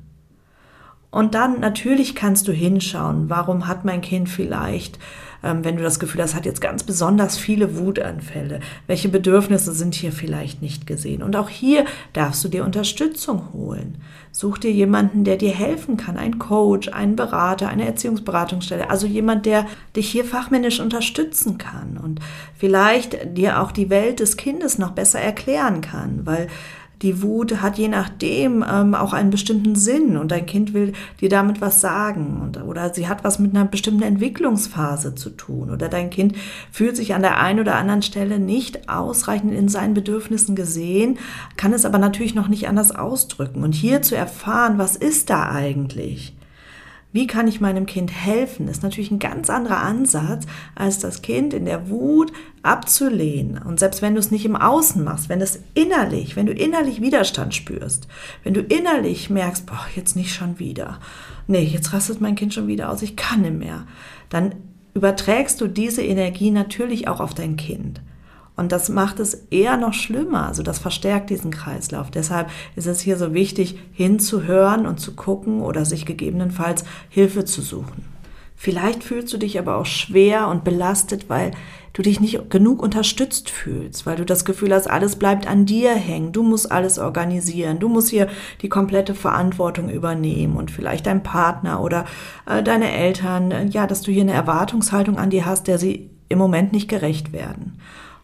Und 1.11 1.35
dann 1.35 1.61
natürlich 1.61 2.15
kannst 2.15 2.47
du 2.47 2.53
hinschauen, 2.53 3.31
warum 3.31 3.67
hat 3.67 3.87
mein 3.87 4.03
Kind 4.03 4.29
vielleicht 4.29 4.99
ähm, 5.43 5.65
wenn 5.65 5.77
du 5.77 5.83
das 5.83 5.99
Gefühl 5.99 6.23
hast, 6.23 6.35
hat 6.35 6.47
jetzt 6.47 6.61
ganz 6.61 6.83
besonders 6.83 7.39
viele 7.39 7.79
Wutanfälle. 7.79 8.61
Welche 8.87 9.09
Bedürfnisse 9.09 9.73
sind 9.73 9.95
hier 9.95 10.13
vielleicht 10.13 10.63
nicht 10.63 10.87
gesehen? 10.87 11.23
Und 11.23 11.37
auch 11.37 11.49
hier 11.49 11.85
darfst 12.13 12.45
du 12.45 12.49
dir 12.49 12.65
Unterstützung 12.65 13.53
holen. 13.53 13.99
Such 14.33 14.59
dir 14.59 14.71
jemanden, 14.71 15.25
der 15.25 15.37
dir 15.37 15.53
helfen 15.53 15.97
kann, 15.97 16.17
ein 16.17 16.39
Coach, 16.39 16.89
einen 16.89 17.17
Berater, 17.17 17.69
eine 17.69 17.87
Erziehungsberatungsstelle, 17.87 18.89
also 18.89 19.07
jemand, 19.07 19.45
der 19.45 19.67
dich 19.97 20.09
hier 20.09 20.25
fachmännisch 20.25 20.79
unterstützen 20.79 21.59
kann 21.59 21.99
und 22.03 22.21
vielleicht 22.57 23.37
dir 23.37 23.61
auch 23.61 23.73
die 23.73 23.91
Welt 23.91 24.21
des 24.21 24.37
Kindes 24.37 24.79
noch 24.79 24.93
besser 24.93 25.21
erklären 25.21 25.81
kann, 25.81 26.21
weil 26.27 26.47
die 27.03 27.23
Wut 27.23 27.63
hat 27.63 27.79
je 27.79 27.89
nachdem 27.89 28.65
ähm, 28.69 28.95
auch 28.95 29.13
einen 29.13 29.31
bestimmten 29.31 29.75
Sinn 29.75 30.17
und 30.17 30.31
dein 30.31 30.47
Kind 30.47 30.75
will 30.75 30.93
dir 31.21 31.29
damit 31.29 31.61
was 31.61 31.81
sagen 31.81 32.41
und, 32.43 32.63
oder 32.63 32.93
sie 32.93 33.09
hat 33.09 33.25
was 33.25 33.39
mit 33.39 33.55
einer 33.55 33.65
bestimmten 33.65 34.03
Entwicklungsphase 34.03 35.15
zu 35.15 35.31
tun 35.31 35.71
oder 35.71 35.89
dein 35.89 36.11
Kind 36.11 36.37
fühlt 36.71 36.97
sich 36.97 37.15
an 37.15 37.23
der 37.23 37.39
einen 37.39 37.61
oder 37.61 37.77
anderen 37.77 38.03
Stelle 38.03 38.39
nicht 38.39 38.89
ausreichend 38.89 39.55
in 39.55 39.69
seinen 39.69 39.95
Bedürfnissen 39.95 40.55
gesehen, 40.55 41.19
kann 41.57 41.73
es 41.73 41.85
aber 41.85 41.99
natürlich 41.99 42.35
noch 42.35 42.49
nicht 42.49 42.69
anders 42.69 42.93
ausdrücken 42.93 43.63
und 43.63 43.75
hier 43.75 44.03
zu 44.03 44.17
erfahren, 44.17 44.79
was 44.79 44.97
ist 44.97 45.31
da 45.31 45.51
eigentlich? 45.51 46.35
Wie 47.13 47.27
kann 47.27 47.49
ich 47.49 47.61
meinem 47.61 47.87
Kind 47.87 48.13
helfen? 48.13 48.69
ist 48.69 48.85
natürlich 48.85 49.11
ein 49.11 49.19
ganz 49.19 49.51
anderer 49.51 49.79
Ansatz, 49.79 50.47
als 50.77 51.01
das 51.01 51.23
Kind 51.23 51.53
in 51.53 51.65
der 51.65 51.89
Wut 51.89 52.33
abzulehnen. 52.63 53.59
Und 53.59 53.81
selbst 53.81 54.01
wenn 54.01 54.15
du 54.15 54.21
es 54.21 54.31
nicht 54.31 54.45
im 54.45 54.55
Außen 54.55 55.03
machst, 55.03 55.29
wenn 55.29 55.41
es 55.41 55.61
innerlich, 55.75 56.37
wenn 56.37 56.47
du 56.47 56.53
innerlich 56.53 57.01
Widerstand 57.01 57.55
spürst, 57.55 58.07
wenn 58.45 58.55
du 58.55 58.61
innerlich 58.61 59.29
merkst, 59.29 59.67
boah, 59.67 59.85
jetzt 59.97 60.15
nicht 60.15 60.33
schon 60.33 60.61
wieder. 60.61 61.01
Nee, 61.49 61.65
jetzt 61.65 61.93
rastet 61.93 62.21
mein 62.21 62.37
Kind 62.37 62.55
schon 62.55 62.69
wieder 62.69 62.91
aus, 62.91 63.03
ich 63.03 63.17
kann 63.17 63.41
nicht 63.41 63.55
mehr. 63.55 63.87
Dann 64.29 64.55
überträgst 64.95 65.61
du 65.61 65.67
diese 65.67 66.03
Energie 66.03 66.53
natürlich 66.53 67.09
auch 67.09 67.21
auf 67.21 67.35
dein 67.35 67.57
Kind. 67.57 68.01
Und 68.61 68.73
das 68.73 68.91
macht 68.91 69.21
es 69.21 69.47
eher 69.51 69.79
noch 69.79 69.95
schlimmer. 69.95 70.47
Also 70.47 70.63
das 70.63 70.79
verstärkt 70.79 71.31
diesen 71.31 71.51
Kreislauf. 71.51 72.11
Deshalb 72.11 72.51
ist 72.77 72.87
es 72.87 73.01
hier 73.01 73.17
so 73.17 73.33
wichtig, 73.33 73.79
hinzuhören 73.91 74.85
und 74.85 75.01
zu 75.01 75.17
gucken 75.17 75.63
oder 75.63 75.87
sich 75.87 76.05
gegebenenfalls 76.05 76.85
Hilfe 77.09 77.47
zu 77.47 77.63
suchen. 77.63 78.05
Vielleicht 78.57 79.03
fühlst 79.03 79.33
du 79.33 79.39
dich 79.39 79.59
aber 79.59 79.79
auch 79.79 79.87
schwer 79.87 80.49
und 80.49 80.63
belastet, 80.63 81.31
weil 81.31 81.53
du 81.95 82.03
dich 82.03 82.21
nicht 82.21 82.51
genug 82.51 82.83
unterstützt 82.83 83.49
fühlst, 83.49 84.05
weil 84.05 84.17
du 84.17 84.27
das 84.27 84.45
Gefühl 84.45 84.75
hast, 84.75 84.91
alles 84.91 85.17
bleibt 85.17 85.47
an 85.47 85.65
dir 85.65 85.95
hängen, 85.95 86.33
du 86.33 86.43
musst 86.43 86.71
alles 86.71 86.99
organisieren, 86.99 87.79
du 87.79 87.89
musst 87.89 88.11
hier 88.11 88.29
die 88.61 88.69
komplette 88.69 89.15
Verantwortung 89.15 89.89
übernehmen 89.89 90.59
und 90.59 90.71
vielleicht 90.71 91.07
dein 91.07 91.23
Partner 91.23 91.81
oder 91.81 92.05
äh, 92.45 92.63
deine 92.63 92.93
Eltern, 92.93 93.53
äh, 93.53 93.65
ja, 93.65 93.87
dass 93.87 94.03
du 94.03 94.13
hier 94.13 94.21
eine 94.21 94.35
Erwartungshaltung 94.35 95.17
an 95.17 95.31
dir 95.31 95.47
hast, 95.47 95.67
der 95.67 95.79
sie 95.79 96.11
im 96.29 96.37
Moment 96.37 96.75
nicht 96.75 96.89
gerecht 96.89 97.33
werden. 97.33 97.79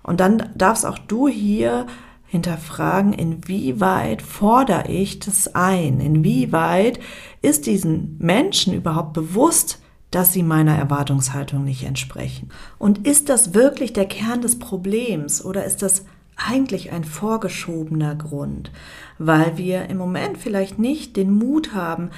Und 0.06 0.20
dann 0.20 0.50
darfst 0.54 0.86
auch 0.86 0.98
du 0.98 1.26
hier 1.26 1.86
hinterfragen, 2.26 3.12
inwieweit 3.12 4.22
fordere 4.22 4.88
ich 4.88 5.18
das 5.18 5.54
ein? 5.54 6.00
Inwieweit 6.00 7.00
ist 7.42 7.66
diesen 7.66 8.16
Menschen 8.18 8.72
überhaupt 8.72 9.14
bewusst, 9.14 9.80
dass 10.12 10.32
sie 10.32 10.44
meiner 10.44 10.76
Erwartungshaltung 10.76 11.64
nicht 11.64 11.82
entsprechen? 11.82 12.50
Und 12.78 13.06
ist 13.06 13.28
das 13.28 13.52
wirklich 13.52 13.92
der 13.92 14.06
Kern 14.06 14.42
des 14.42 14.60
Problems 14.60 15.44
oder 15.44 15.64
ist 15.64 15.82
das 15.82 16.04
eigentlich 16.36 16.92
ein 16.92 17.04
vorgeschobener 17.04 18.14
Grund, 18.14 18.70
weil 19.18 19.56
wir 19.56 19.86
im 19.88 19.96
Moment 19.96 20.38
vielleicht 20.38 20.78
nicht 20.78 21.16
den 21.16 21.32
Mut 21.32 21.74
haben, 21.74 22.10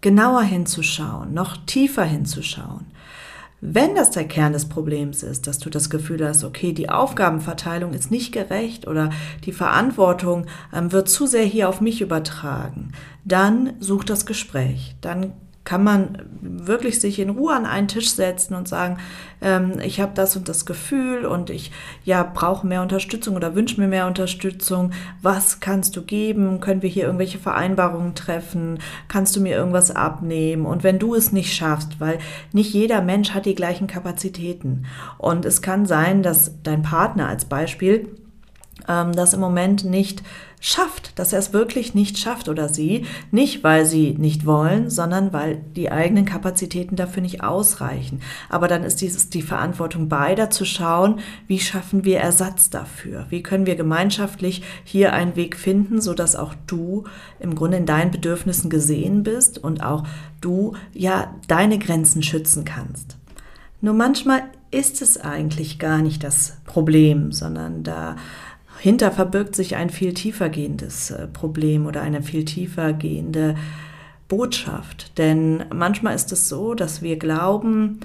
genauer 0.00 0.42
hinzuschauen, 0.42 1.32
noch 1.32 1.56
tiefer 1.66 2.04
hinzuschauen. 2.04 2.86
Wenn 3.60 3.94
das 3.94 4.10
der 4.10 4.28
Kern 4.28 4.52
des 4.52 4.68
Problems 4.68 5.22
ist, 5.22 5.46
dass 5.46 5.58
du 5.58 5.70
das 5.70 5.88
Gefühl 5.88 6.26
hast, 6.26 6.44
okay, 6.44 6.72
die 6.72 6.90
Aufgabenverteilung 6.90 7.94
ist 7.94 8.10
nicht 8.10 8.32
gerecht 8.32 8.86
oder 8.86 9.10
die 9.44 9.52
Verantwortung 9.52 10.46
ähm, 10.74 10.92
wird 10.92 11.08
zu 11.08 11.26
sehr 11.26 11.44
hier 11.44 11.68
auf 11.68 11.80
mich 11.80 12.02
übertragen, 12.02 12.92
dann 13.24 13.72
such 13.80 14.04
das 14.04 14.26
Gespräch. 14.26 14.96
Dann 15.00 15.32
kann 15.66 15.82
man 15.82 16.22
wirklich 16.40 17.00
sich 17.00 17.18
in 17.18 17.28
Ruhe 17.28 17.52
an 17.52 17.66
einen 17.66 17.88
Tisch 17.88 18.10
setzen 18.10 18.54
und 18.54 18.68
sagen, 18.68 18.98
ähm, 19.42 19.80
ich 19.82 20.00
habe 20.00 20.12
das 20.14 20.36
und 20.36 20.48
das 20.48 20.64
Gefühl 20.64 21.26
und 21.26 21.50
ich 21.50 21.72
ja 22.04 22.22
brauche 22.22 22.66
mehr 22.66 22.82
Unterstützung 22.82 23.34
oder 23.34 23.56
wünsche 23.56 23.80
mir 23.80 23.88
mehr 23.88 24.06
Unterstützung. 24.06 24.92
Was 25.22 25.58
kannst 25.58 25.96
du 25.96 26.02
geben? 26.02 26.60
Können 26.60 26.82
wir 26.82 26.88
hier 26.88 27.04
irgendwelche 27.04 27.38
Vereinbarungen 27.38 28.14
treffen? 28.14 28.78
Kannst 29.08 29.34
du 29.34 29.40
mir 29.40 29.56
irgendwas 29.56 29.90
abnehmen? 29.90 30.66
Und 30.66 30.84
wenn 30.84 31.00
du 31.00 31.16
es 31.16 31.32
nicht 31.32 31.52
schaffst, 31.52 31.98
weil 31.98 32.20
nicht 32.52 32.72
jeder 32.72 33.02
Mensch 33.02 33.30
hat 33.30 33.44
die 33.44 33.56
gleichen 33.56 33.88
Kapazitäten 33.88 34.86
und 35.18 35.44
es 35.44 35.62
kann 35.62 35.84
sein, 35.84 36.22
dass 36.22 36.52
dein 36.62 36.82
Partner 36.82 37.28
als 37.28 37.44
Beispiel 37.44 38.08
ähm, 38.88 39.12
das 39.12 39.34
im 39.34 39.40
Moment 39.40 39.84
nicht 39.84 40.22
schafft, 40.66 41.16
dass 41.16 41.32
er 41.32 41.38
es 41.38 41.52
wirklich 41.52 41.94
nicht 41.94 42.18
schafft 42.18 42.48
oder 42.48 42.68
sie, 42.68 43.04
nicht 43.30 43.62
weil 43.62 43.86
sie 43.86 44.16
nicht 44.18 44.46
wollen, 44.46 44.90
sondern 44.90 45.32
weil 45.32 45.62
die 45.76 45.92
eigenen 45.92 46.24
Kapazitäten 46.24 46.96
dafür 46.96 47.22
nicht 47.22 47.44
ausreichen. 47.44 48.20
Aber 48.48 48.66
dann 48.66 48.82
ist 48.82 49.00
dieses 49.00 49.30
die 49.30 49.42
Verantwortung 49.42 50.08
beider 50.08 50.50
zu 50.50 50.64
schauen, 50.64 51.20
wie 51.46 51.60
schaffen 51.60 52.04
wir 52.04 52.18
Ersatz 52.18 52.68
dafür? 52.68 53.26
Wie 53.30 53.44
können 53.44 53.66
wir 53.66 53.76
gemeinschaftlich 53.76 54.64
hier 54.82 55.12
einen 55.12 55.36
Weg 55.36 55.56
finden, 55.56 56.00
so 56.00 56.14
dass 56.14 56.34
auch 56.34 56.54
du 56.66 57.04
im 57.38 57.54
Grunde 57.54 57.76
in 57.76 57.86
deinen 57.86 58.10
Bedürfnissen 58.10 58.68
gesehen 58.68 59.22
bist 59.22 59.58
und 59.58 59.84
auch 59.84 60.02
du 60.40 60.74
ja 60.92 61.32
deine 61.46 61.78
Grenzen 61.78 62.24
schützen 62.24 62.64
kannst. 62.64 63.16
Nur 63.80 63.94
manchmal 63.94 64.42
ist 64.72 65.00
es 65.00 65.16
eigentlich 65.16 65.78
gar 65.78 65.98
nicht 65.98 66.24
das 66.24 66.56
Problem, 66.64 67.30
sondern 67.30 67.84
da 67.84 68.16
Hinter 68.78 69.10
verbirgt 69.10 69.56
sich 69.56 69.76
ein 69.76 69.90
viel 69.90 70.14
tiefer 70.14 70.48
gehendes 70.48 71.10
äh, 71.10 71.26
Problem 71.26 71.86
oder 71.86 72.02
eine 72.02 72.22
viel 72.22 72.44
tiefer 72.44 72.92
gehende 72.92 73.56
Botschaft. 74.28 75.18
Denn 75.18 75.64
manchmal 75.72 76.14
ist 76.14 76.32
es 76.32 76.48
so, 76.48 76.74
dass 76.74 77.02
wir 77.02 77.18
glauben, 77.18 78.00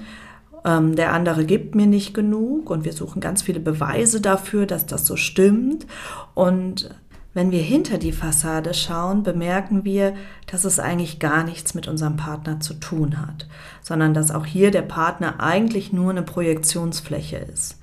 ähm, 0.64 0.96
der 0.96 1.12
andere 1.12 1.44
gibt 1.44 1.74
mir 1.74 1.86
nicht 1.86 2.14
genug 2.14 2.70
und 2.70 2.84
wir 2.84 2.92
suchen 2.92 3.20
ganz 3.20 3.42
viele 3.42 3.60
Beweise 3.60 4.20
dafür, 4.20 4.66
dass 4.66 4.86
das 4.86 5.06
so 5.06 5.16
stimmt. 5.16 5.86
Und 6.34 6.94
wenn 7.34 7.50
wir 7.50 7.62
hinter 7.62 7.98
die 7.98 8.12
Fassade 8.12 8.74
schauen, 8.74 9.22
bemerken 9.22 9.84
wir, 9.84 10.14
dass 10.46 10.64
es 10.64 10.78
eigentlich 10.78 11.18
gar 11.18 11.44
nichts 11.44 11.74
mit 11.74 11.88
unserem 11.88 12.16
Partner 12.16 12.60
zu 12.60 12.74
tun 12.74 13.20
hat, 13.20 13.48
sondern 13.80 14.14
dass 14.14 14.30
auch 14.30 14.46
hier 14.46 14.70
der 14.70 14.82
Partner 14.82 15.40
eigentlich 15.40 15.92
nur 15.92 16.10
eine 16.10 16.22
Projektionsfläche 16.22 17.36
ist 17.36 17.78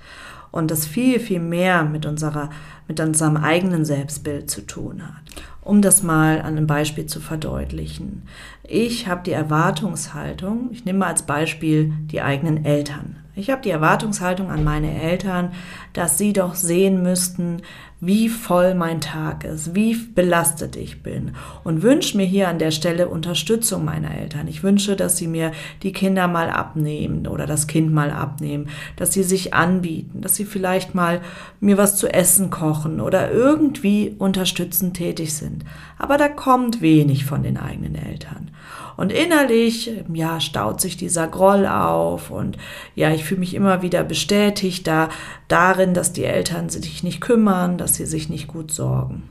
und 0.51 0.71
das 0.71 0.85
viel, 0.87 1.19
viel 1.19 1.39
mehr 1.39 1.83
mit, 1.83 2.05
unserer, 2.05 2.49
mit 2.87 2.99
unserem 2.99 3.37
eigenen 3.37 3.85
Selbstbild 3.85 4.49
zu 4.49 4.65
tun 4.65 5.03
hat. 5.03 5.43
Um 5.61 5.81
das 5.81 6.03
mal 6.03 6.39
an 6.39 6.57
einem 6.57 6.67
Beispiel 6.67 7.05
zu 7.05 7.19
verdeutlichen. 7.19 8.23
Ich 8.63 9.07
habe 9.07 9.21
die 9.23 9.31
Erwartungshaltung, 9.31 10.69
ich 10.71 10.85
nehme 10.85 10.99
mal 10.99 11.07
als 11.07 11.23
Beispiel 11.23 11.93
die 12.11 12.21
eigenen 12.21 12.65
Eltern. 12.65 13.17
Ich 13.39 13.49
habe 13.49 13.61
die 13.61 13.69
Erwartungshaltung 13.69 14.51
an 14.51 14.65
meine 14.65 15.01
Eltern, 15.01 15.53
dass 15.93 16.17
sie 16.17 16.33
doch 16.33 16.55
sehen 16.55 17.01
müssten, 17.01 17.61
wie 18.01 18.27
voll 18.27 18.75
mein 18.75 18.99
Tag 18.99 19.45
ist, 19.45 19.75
wie 19.75 19.95
belastet 19.95 20.75
ich 20.75 21.03
bin 21.03 21.31
und 21.63 21.81
wünsche 21.81 22.17
mir 22.17 22.25
hier 22.25 22.49
an 22.49 22.59
der 22.59 22.71
Stelle 22.71 23.07
Unterstützung 23.07 23.85
meiner 23.85 24.13
Eltern. 24.13 24.47
Ich 24.47 24.61
wünsche, 24.61 24.97
dass 24.97 25.17
sie 25.17 25.27
mir 25.27 25.53
die 25.83 25.93
Kinder 25.93 26.27
mal 26.27 26.49
abnehmen 26.49 27.27
oder 27.27 27.45
das 27.45 27.67
Kind 27.67 27.93
mal 27.93 28.11
abnehmen, 28.11 28.69
dass 28.97 29.13
sie 29.13 29.23
sich 29.23 29.53
anbieten, 29.53 30.21
dass 30.21 30.35
sie 30.35 30.45
vielleicht 30.45 30.93
mal 30.93 31.21
mir 31.61 31.77
was 31.77 31.95
zu 31.95 32.07
essen 32.13 32.49
kochen 32.49 32.99
oder 32.99 33.31
irgendwie 33.31 34.15
unterstützend 34.17 34.97
tätig 34.97 35.33
sind. 35.33 35.63
Aber 35.97 36.17
da 36.17 36.27
kommt 36.27 36.81
wenig 36.81 37.25
von 37.25 37.43
den 37.43 37.57
eigenen 37.57 37.95
Eltern. 37.95 38.51
Und 38.99 39.13
innerlich, 39.13 39.89
ja, 40.13 40.41
staut 40.41 40.81
sich 40.81 40.97
dieser 40.97 41.29
Groll 41.29 41.65
auf 41.65 42.31
und 42.31 42.57
ja, 42.95 43.11
ich 43.11 43.23
fühle 43.23 43.39
mich 43.39 43.53
immer 43.53 43.81
wieder 43.81 44.03
bestätigt 44.03 44.85
da, 44.87 45.07
darin, 45.47 45.93
dass 45.93 46.11
die 46.11 46.25
Eltern 46.25 46.67
sich 46.67 47.01
nicht 47.01 47.21
kümmern, 47.21 47.77
dass 47.77 47.95
sie 47.95 48.05
sich 48.05 48.27
nicht 48.27 48.49
gut 48.49 48.71
sorgen. 48.71 49.29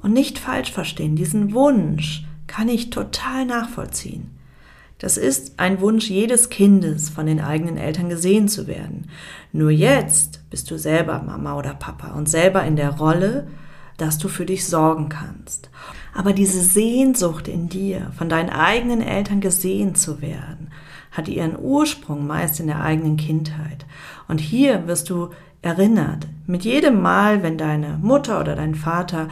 Und 0.00 0.14
nicht 0.14 0.38
falsch 0.38 0.72
verstehen, 0.72 1.16
diesen 1.16 1.52
Wunsch 1.52 2.24
kann 2.46 2.70
ich 2.70 2.88
total 2.88 3.44
nachvollziehen. 3.44 4.30
Das 4.96 5.18
ist 5.18 5.60
ein 5.60 5.82
Wunsch 5.82 6.08
jedes 6.08 6.48
Kindes, 6.48 7.10
von 7.10 7.26
den 7.26 7.42
eigenen 7.42 7.76
Eltern 7.76 8.08
gesehen 8.08 8.48
zu 8.48 8.66
werden. 8.66 9.10
Nur 9.52 9.70
jetzt 9.70 10.48
bist 10.48 10.70
du 10.70 10.78
selber 10.78 11.22
Mama 11.22 11.58
oder 11.58 11.74
Papa 11.74 12.12
und 12.14 12.26
selber 12.26 12.64
in 12.64 12.76
der 12.76 12.96
Rolle, 12.96 13.48
dass 14.00 14.18
du 14.18 14.28
für 14.28 14.46
dich 14.46 14.66
sorgen 14.66 15.08
kannst. 15.08 15.70
Aber 16.14 16.32
diese 16.32 16.60
Sehnsucht 16.60 17.48
in 17.48 17.68
dir, 17.68 18.10
von 18.16 18.28
deinen 18.28 18.50
eigenen 18.50 19.00
Eltern 19.00 19.40
gesehen 19.40 19.94
zu 19.94 20.20
werden, 20.20 20.70
hat 21.12 21.28
ihren 21.28 21.58
Ursprung 21.58 22.26
meist 22.26 22.60
in 22.60 22.66
der 22.66 22.82
eigenen 22.82 23.16
Kindheit. 23.16 23.86
Und 24.28 24.38
hier 24.40 24.86
wirst 24.86 25.10
du 25.10 25.30
erinnert, 25.62 26.26
mit 26.46 26.64
jedem 26.64 27.02
Mal, 27.02 27.42
wenn 27.42 27.58
deine 27.58 27.98
Mutter 28.00 28.40
oder 28.40 28.56
dein 28.56 28.74
Vater 28.74 29.28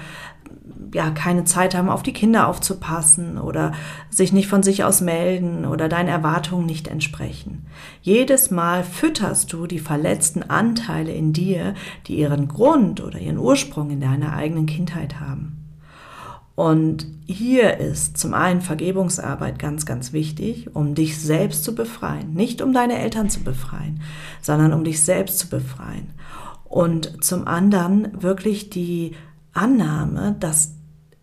ja 0.92 1.10
keine 1.10 1.44
Zeit 1.44 1.74
haben, 1.74 1.88
auf 1.88 2.02
die 2.02 2.12
Kinder 2.12 2.48
aufzupassen 2.48 3.38
oder 3.38 3.72
sich 4.10 4.32
nicht 4.32 4.48
von 4.48 4.62
sich 4.62 4.84
aus 4.84 5.00
melden 5.00 5.64
oder 5.64 5.88
deinen 5.88 6.08
Erwartungen 6.08 6.66
nicht 6.66 6.88
entsprechen. 6.88 7.66
Jedes 8.02 8.50
Mal 8.50 8.84
fütterst 8.84 9.52
du 9.52 9.66
die 9.66 9.78
verletzten 9.78 10.42
Anteile 10.42 11.12
in 11.12 11.32
dir, 11.32 11.74
die 12.06 12.18
ihren 12.18 12.48
Grund 12.48 13.02
oder 13.02 13.18
ihren 13.18 13.38
Ursprung 13.38 13.90
in 13.90 14.00
deiner 14.00 14.34
eigenen 14.34 14.66
Kindheit 14.66 15.20
haben. 15.20 15.58
Und 16.58 17.06
hier 17.26 17.76
ist 17.76 18.18
zum 18.18 18.34
einen 18.34 18.62
Vergebungsarbeit 18.62 19.60
ganz, 19.60 19.86
ganz 19.86 20.12
wichtig, 20.12 20.74
um 20.74 20.96
dich 20.96 21.16
selbst 21.20 21.62
zu 21.62 21.72
befreien. 21.72 22.34
Nicht 22.34 22.62
um 22.62 22.72
deine 22.72 22.98
Eltern 22.98 23.30
zu 23.30 23.44
befreien, 23.44 24.00
sondern 24.42 24.72
um 24.72 24.82
dich 24.82 25.04
selbst 25.04 25.38
zu 25.38 25.48
befreien. 25.48 26.14
Und 26.64 27.22
zum 27.22 27.46
anderen 27.46 28.08
wirklich 28.20 28.70
die 28.70 29.12
Annahme, 29.52 30.34
dass 30.40 30.74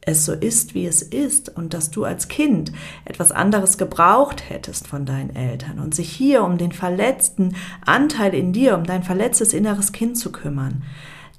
es 0.05 0.25
so 0.25 0.33
ist, 0.33 0.75
wie 0.75 0.85
es 0.85 1.01
ist 1.01 1.55
und 1.55 1.73
dass 1.73 1.91
du 1.91 2.03
als 2.03 2.27
Kind 2.27 2.71
etwas 3.05 3.31
anderes 3.31 3.77
gebraucht 3.77 4.49
hättest 4.49 4.87
von 4.87 5.05
deinen 5.05 5.35
Eltern 5.35 5.79
und 5.79 5.95
sich 5.95 6.09
hier 6.09 6.43
um 6.43 6.57
den 6.57 6.71
verletzten 6.71 7.55
Anteil 7.85 8.33
in 8.33 8.53
dir, 8.53 8.77
um 8.77 8.83
dein 8.83 9.03
verletztes 9.03 9.53
inneres 9.53 9.91
Kind 9.91 10.17
zu 10.17 10.31
kümmern. 10.31 10.83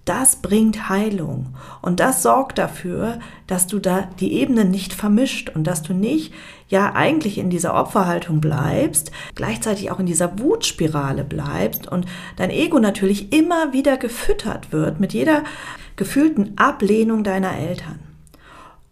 Das 0.07 0.37
bringt 0.37 0.89
Heilung 0.89 1.57
und 1.83 1.99
das 1.99 2.23
sorgt 2.23 2.59
dafür, 2.59 3.19
dass 3.49 3.67
du 3.67 3.81
da 3.81 4.09
die 4.21 4.35
Ebenen 4.35 4.71
nicht 4.71 4.93
vermischt 4.93 5.51
und 5.51 5.65
dass 5.65 5.83
du 5.83 5.95
nicht 5.95 6.33
ja 6.69 6.95
eigentlich 6.95 7.39
in 7.39 7.51
dieser 7.51 7.75
Opferhaltung 7.75 8.41
bleibst, 8.41 9.11
gleichzeitig 9.35 9.91
auch 9.91 9.99
in 9.99 10.07
dieser 10.07 10.39
Wutspirale 10.39 11.25
bleibst 11.25 11.89
und 11.89 12.07
dein 12.37 12.51
Ego 12.51 12.79
natürlich 12.79 13.33
immer 13.33 13.73
wieder 13.73 13.97
gefüttert 13.97 14.71
wird 14.71 15.01
mit 15.01 15.13
jeder 15.13 15.43
gefühlten 15.97 16.57
Ablehnung 16.57 17.25
deiner 17.25 17.57
Eltern. 17.59 18.06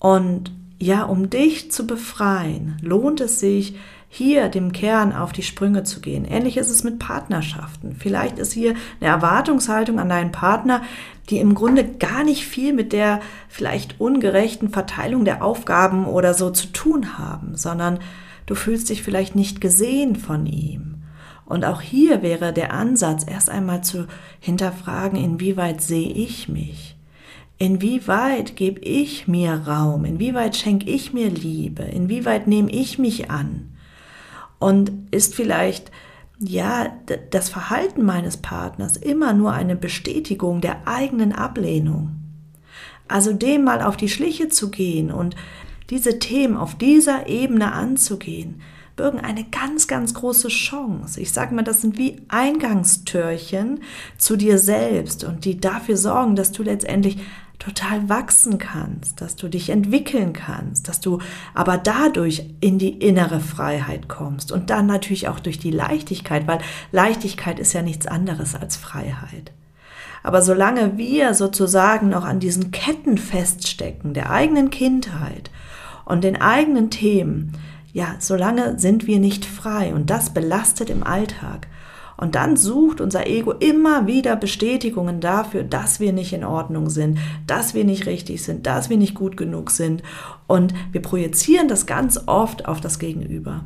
Und 0.05 0.53
ja, 0.79 1.05
um 1.05 1.31
dich 1.31 1.73
zu 1.73 1.87
befreien, 1.87 2.77
lohnt 2.83 3.23
es 3.23 3.41
sich, 3.41 3.75
hier 4.11 4.51
dem 4.51 4.73
Kern 4.73 5.15
auf 5.15 5.33
die 5.33 5.43
Sprünge 5.43 5.83
zu 5.83 6.03
gehen. 6.03 6.27
Ähnlich 6.27 6.59
ist 6.59 6.69
es 6.69 6.85
mit 6.85 6.99
Partnerschaften. 6.99 7.97
Vielleicht 7.99 8.39
ist 8.39 8.53
hier 8.53 8.75
eine 9.01 9.09
Erwartungshaltung 9.09 9.99
an 9.99 10.11
deinen 10.11 10.31
Partner, 10.31 10.83
die 11.31 11.39
im 11.39 11.55
Grunde 11.55 11.87
gar 11.87 12.23
nicht 12.23 12.45
viel 12.45 12.75
mit 12.75 12.93
der 12.93 13.21
vielleicht 13.49 13.99
ungerechten 13.99 14.69
Verteilung 14.69 15.25
der 15.25 15.43
Aufgaben 15.43 16.05
oder 16.05 16.35
so 16.35 16.51
zu 16.51 16.67
tun 16.67 17.17
haben, 17.17 17.57
sondern 17.57 17.99
du 18.45 18.55
fühlst 18.55 18.91
dich 18.91 19.03
vielleicht 19.03 19.35
nicht 19.35 19.63
gesehen 19.63 20.17
von 20.17 20.45
ihm. 20.45 20.97
Und 21.47 21.65
auch 21.65 21.81
hier 21.81 22.21
wäre 22.21 22.53
der 22.53 22.75
Ansatz, 22.75 23.25
erst 23.27 23.49
einmal 23.49 23.83
zu 23.83 24.07
hinterfragen, 24.39 25.19
inwieweit 25.19 25.81
sehe 25.81 26.13
ich 26.13 26.51
mich? 26.51 26.94
Inwieweit 27.59 28.57
gebe 28.57 28.81
ich 28.81 29.29
mir 29.29 29.55
Raum? 29.67 30.05
Inwieweit 30.05 30.57
schenke 30.57 30.91
ich 30.91 31.13
mir 31.13 31.31
Liebe? 31.31 31.85
Inwieweit 31.85 32.47
nehme 32.49 32.71
ich 32.71 32.99
mich 32.99 33.31
an? 33.31 33.75
Und 34.59 34.91
ist 35.13 35.35
vielleicht 35.35 35.93
ja 36.39 36.93
das 37.31 37.49
Verhalten 37.49 38.05
meines 38.05 38.39
Partners 38.39 38.97
immer 38.97 39.33
nur 39.33 39.53
eine 39.53 39.77
Bestätigung 39.77 40.61
der 40.61 40.89
eigenen 40.89 41.33
Ablehnung? 41.33 42.11
Also 43.07 43.33
dem 43.33 43.65
mal 43.65 43.83
auf 43.83 43.97
die 43.97 44.09
Schliche 44.09 44.49
zu 44.49 44.71
gehen 44.71 45.13
und 45.13 45.37
diese 45.91 46.19
Themen 46.19 46.57
auf 46.57 46.77
dieser 46.77 47.29
Ebene 47.29 47.73
anzugehen, 47.73 48.63
birgen 48.97 49.21
eine 49.21 49.45
ganz, 49.45 49.89
ganz 49.89 50.15
große 50.15 50.49
Chance. 50.49 51.21
Ich 51.21 51.33
sage 51.33 51.55
mal, 51.55 51.63
das 51.63 51.81
sind 51.81 51.99
wie 51.99 52.23
Eingangstürchen 52.29 53.81
zu 54.17 54.37
dir 54.37 54.59
selbst 54.59 55.25
und 55.25 55.45
die 55.45 55.61
dafür 55.61 55.97
sorgen, 55.97 56.37
dass 56.37 56.53
du 56.53 56.63
letztendlich 56.63 57.19
total 57.65 58.09
wachsen 58.09 58.59
kannst, 58.59 59.21
dass 59.21 59.37
du 59.37 59.49
dich 59.49 59.71
entwickeln 59.71 60.35
kannst, 60.35 60.89
dass 60.89 61.01
du 61.01 61.21
aber 61.55 61.79
dadurch 61.79 62.45
in 62.61 62.79
die 62.79 62.93
innere 62.93 63.41
Freiheit 63.41 64.09
kommst 64.09 64.53
und 64.53 64.69
dann 64.69 64.87
natürlich 64.87 65.29
auch 65.29 65.41
durch 65.41 65.59
die 65.59 65.71
Leichtigkeit, 65.71 66.47
weil 66.47 66.59
Leichtigkeit 66.93 67.59
ist 67.59 67.73
ja 67.73 67.81
nichts 67.81 68.07
anderes 68.07 68.55
als 68.55 68.77
Freiheit. 68.77 69.53
Aber 70.23 70.43
solange 70.43 70.99
wir 70.99 71.35
sozusagen 71.35 72.09
noch 72.09 72.25
an 72.25 72.41
diesen 72.41 72.71
Ketten 72.71 73.17
feststecken, 73.19 74.15
der 74.15 74.31
eigenen 74.31 74.71
Kindheit 74.71 75.51
und 76.05 76.25
den 76.25 76.41
eigenen 76.41 76.91
Themen, 76.91 77.53
ja, 77.93 78.17
solange 78.19 78.79
sind 78.79 79.07
wir 79.07 79.21
nicht 79.21 79.47
frei 79.47 79.95
und 79.95 80.11
das 80.11 80.35
belastet 80.35 80.91
im 80.91 81.03
Alltag. 81.03 81.69
Und 82.17 82.35
dann 82.35 82.57
sucht 82.57 83.01
unser 83.01 83.27
Ego 83.27 83.53
immer 83.53 84.07
wieder 84.07 84.37
Bestätigungen 84.37 85.21
dafür, 85.21 85.65
dass 85.65 86.01
wir 86.01 86.13
nicht 86.13 86.33
in 86.33 86.45
Ordnung 86.45 86.91
sind, 86.91 87.19
dass 87.47 87.75
wir 87.75 87.85
nicht 87.85 88.07
richtig 88.07 88.43
sind, 88.43 88.67
dass 88.67 88.89
wir 88.89 88.97
nicht 88.97 89.15
gut 89.15 89.37
genug 89.37 89.71
sind. 89.71 90.03
Und 90.47 90.75
wir 90.93 91.03
projizieren 91.03 91.69
das 91.69 91.87
ganz 91.87 92.21
oft 92.27 92.67
auf 92.67 92.81
das 92.81 92.99
Gegenüber. 92.99 93.65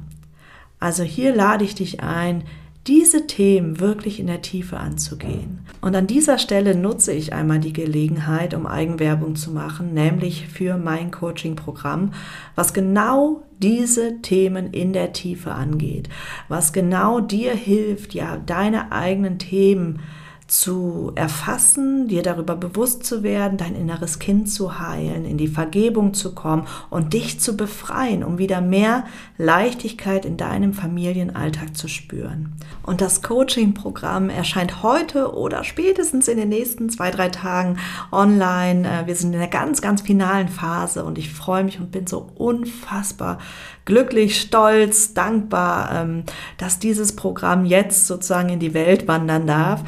Also 0.80 1.02
hier 1.02 1.34
lade 1.34 1.64
ich 1.64 1.74
dich 1.74 2.00
ein, 2.00 2.44
diese 2.88 3.26
Themen 3.26 3.80
wirklich 3.80 4.18
in 4.18 4.26
der 4.26 4.40
Tiefe 4.40 4.78
anzugehen. 4.78 5.60
Und 5.82 5.94
an 5.94 6.06
dieser 6.06 6.38
Stelle 6.38 6.74
nutze 6.74 7.12
ich 7.12 7.34
einmal 7.34 7.58
die 7.58 7.74
Gelegenheit, 7.74 8.54
um 8.54 8.66
Eigenwerbung 8.66 9.36
zu 9.36 9.52
machen, 9.52 9.92
nämlich 9.92 10.48
für 10.48 10.78
mein 10.78 11.10
Coaching-Programm, 11.10 12.12
was 12.54 12.72
genau 12.72 13.42
diese 13.58 14.22
Themen 14.22 14.72
in 14.72 14.94
der 14.94 15.12
Tiefe 15.12 15.52
angeht, 15.52 16.08
was 16.48 16.72
genau 16.72 17.20
dir 17.20 17.52
hilft, 17.52 18.14
ja, 18.14 18.38
deine 18.38 18.90
eigenen 18.90 19.38
Themen 19.38 20.00
zu 20.48 21.12
erfassen, 21.14 22.08
dir 22.08 22.22
darüber 22.22 22.56
bewusst 22.56 23.04
zu 23.04 23.22
werden, 23.22 23.58
dein 23.58 23.76
inneres 23.76 24.18
Kind 24.18 24.50
zu 24.50 24.80
heilen, 24.80 25.26
in 25.26 25.36
die 25.36 25.46
Vergebung 25.46 26.14
zu 26.14 26.34
kommen 26.34 26.66
und 26.88 27.12
dich 27.12 27.38
zu 27.38 27.54
befreien, 27.54 28.24
um 28.24 28.38
wieder 28.38 28.62
mehr 28.62 29.04
Leichtigkeit 29.36 30.24
in 30.24 30.38
deinem 30.38 30.72
Familienalltag 30.72 31.76
zu 31.76 31.86
spüren. 31.86 32.54
Und 32.82 33.02
das 33.02 33.22
Coaching-Programm 33.22 34.30
erscheint 34.30 34.82
heute 34.82 35.34
oder 35.34 35.64
spätestens 35.64 36.28
in 36.28 36.38
den 36.38 36.48
nächsten 36.48 36.88
zwei, 36.88 37.10
drei 37.10 37.28
Tagen 37.28 37.76
online. 38.10 38.88
Äh, 38.88 39.06
wir 39.06 39.16
sind 39.16 39.34
in 39.34 39.40
der 39.40 39.48
ganz, 39.48 39.82
ganz 39.82 40.00
finalen 40.00 40.48
Phase 40.48 41.04
und 41.04 41.18
ich 41.18 41.30
freue 41.30 41.62
mich 41.62 41.78
und 41.78 41.92
bin 41.92 42.06
so 42.06 42.26
unfassbar 42.36 43.38
glücklich, 43.88 44.38
stolz, 44.38 45.14
dankbar, 45.14 45.90
ähm, 45.94 46.24
dass 46.58 46.78
dieses 46.78 47.16
Programm 47.16 47.64
jetzt 47.64 48.06
sozusagen 48.06 48.50
in 48.50 48.60
die 48.60 48.74
Welt 48.74 49.08
wandern 49.08 49.46
darf. 49.46 49.82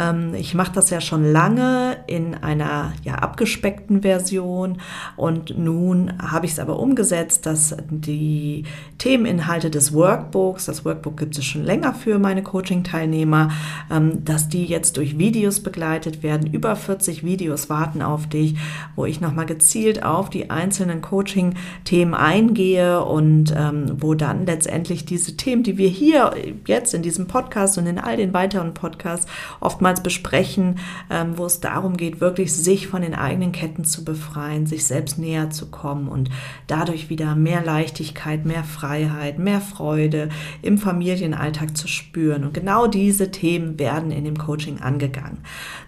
Ähm, 0.00 0.34
ich 0.34 0.54
mache 0.54 0.72
das 0.72 0.90
ja 0.90 1.00
schon 1.00 1.24
lange 1.24 1.98
in 2.06 2.34
einer 2.34 2.92
ja, 3.02 3.16
abgespeckten 3.16 4.02
Version 4.02 4.78
und 5.16 5.58
nun 5.58 6.12
habe 6.20 6.46
ich 6.46 6.52
es 6.52 6.58
aber 6.58 6.78
umgesetzt, 6.78 7.46
dass 7.46 7.76
die 7.90 8.64
Themeninhalte 8.98 9.70
des 9.70 9.92
Workbooks, 9.92 10.66
das 10.66 10.84
Workbook 10.84 11.16
gibt 11.18 11.36
es 11.36 11.44
schon 11.44 11.64
länger 11.64 11.94
für 11.94 12.18
meine 12.18 12.42
Coaching-Teilnehmer, 12.42 13.50
ähm, 13.90 14.24
dass 14.24 14.48
die 14.48 14.64
jetzt 14.64 14.96
durch 14.96 15.18
Videos 15.18 15.60
begleitet 15.60 16.22
werden. 16.22 16.50
Über 16.50 16.76
40 16.76 17.24
Videos 17.24 17.68
warten 17.68 18.02
auf 18.02 18.26
dich, 18.26 18.56
wo 18.96 19.04
ich 19.04 19.20
nochmal 19.20 19.46
gezielt 19.46 20.02
auf 20.02 20.30
die 20.30 20.50
einzelnen 20.50 21.02
Coaching-Themen 21.02 22.14
eingehe 22.14 23.04
und 23.04 23.54
ähm, 23.56 23.96
wo 23.98 24.14
dann 24.14 24.46
letztendlich 24.46 25.04
diese 25.04 25.36
Themen, 25.36 25.62
die 25.62 25.76
wir 25.76 25.88
hier 25.88 26.34
jetzt 26.66 26.94
in 26.94 27.02
diesem 27.02 27.26
Podcast 27.26 27.76
und 27.76 27.86
in 27.86 27.98
all 27.98 28.16
den 28.16 28.32
weiteren 28.32 28.74
Podcasts 28.74 29.26
oftmals 29.60 29.89
besprechen, 29.98 30.78
ähm, 31.10 31.36
wo 31.36 31.46
es 31.46 31.58
darum 31.58 31.96
geht, 31.96 32.20
wirklich 32.20 32.54
sich 32.54 32.86
von 32.86 33.02
den 33.02 33.14
eigenen 33.14 33.50
Ketten 33.50 33.84
zu 33.84 34.04
befreien, 34.04 34.66
sich 34.66 34.84
selbst 34.84 35.18
näher 35.18 35.50
zu 35.50 35.66
kommen 35.66 36.06
und 36.06 36.30
dadurch 36.68 37.10
wieder 37.10 37.34
mehr 37.34 37.64
Leichtigkeit, 37.64 38.44
mehr 38.44 38.62
Freiheit, 38.62 39.40
mehr 39.40 39.60
Freude 39.60 40.28
im 40.62 40.78
Familienalltag 40.78 41.76
zu 41.76 41.88
spüren. 41.88 42.44
Und 42.44 42.54
genau 42.54 42.86
diese 42.86 43.32
Themen 43.32 43.78
werden 43.78 44.12
in 44.12 44.24
dem 44.24 44.38
Coaching 44.38 44.78
angegangen. 44.80 45.38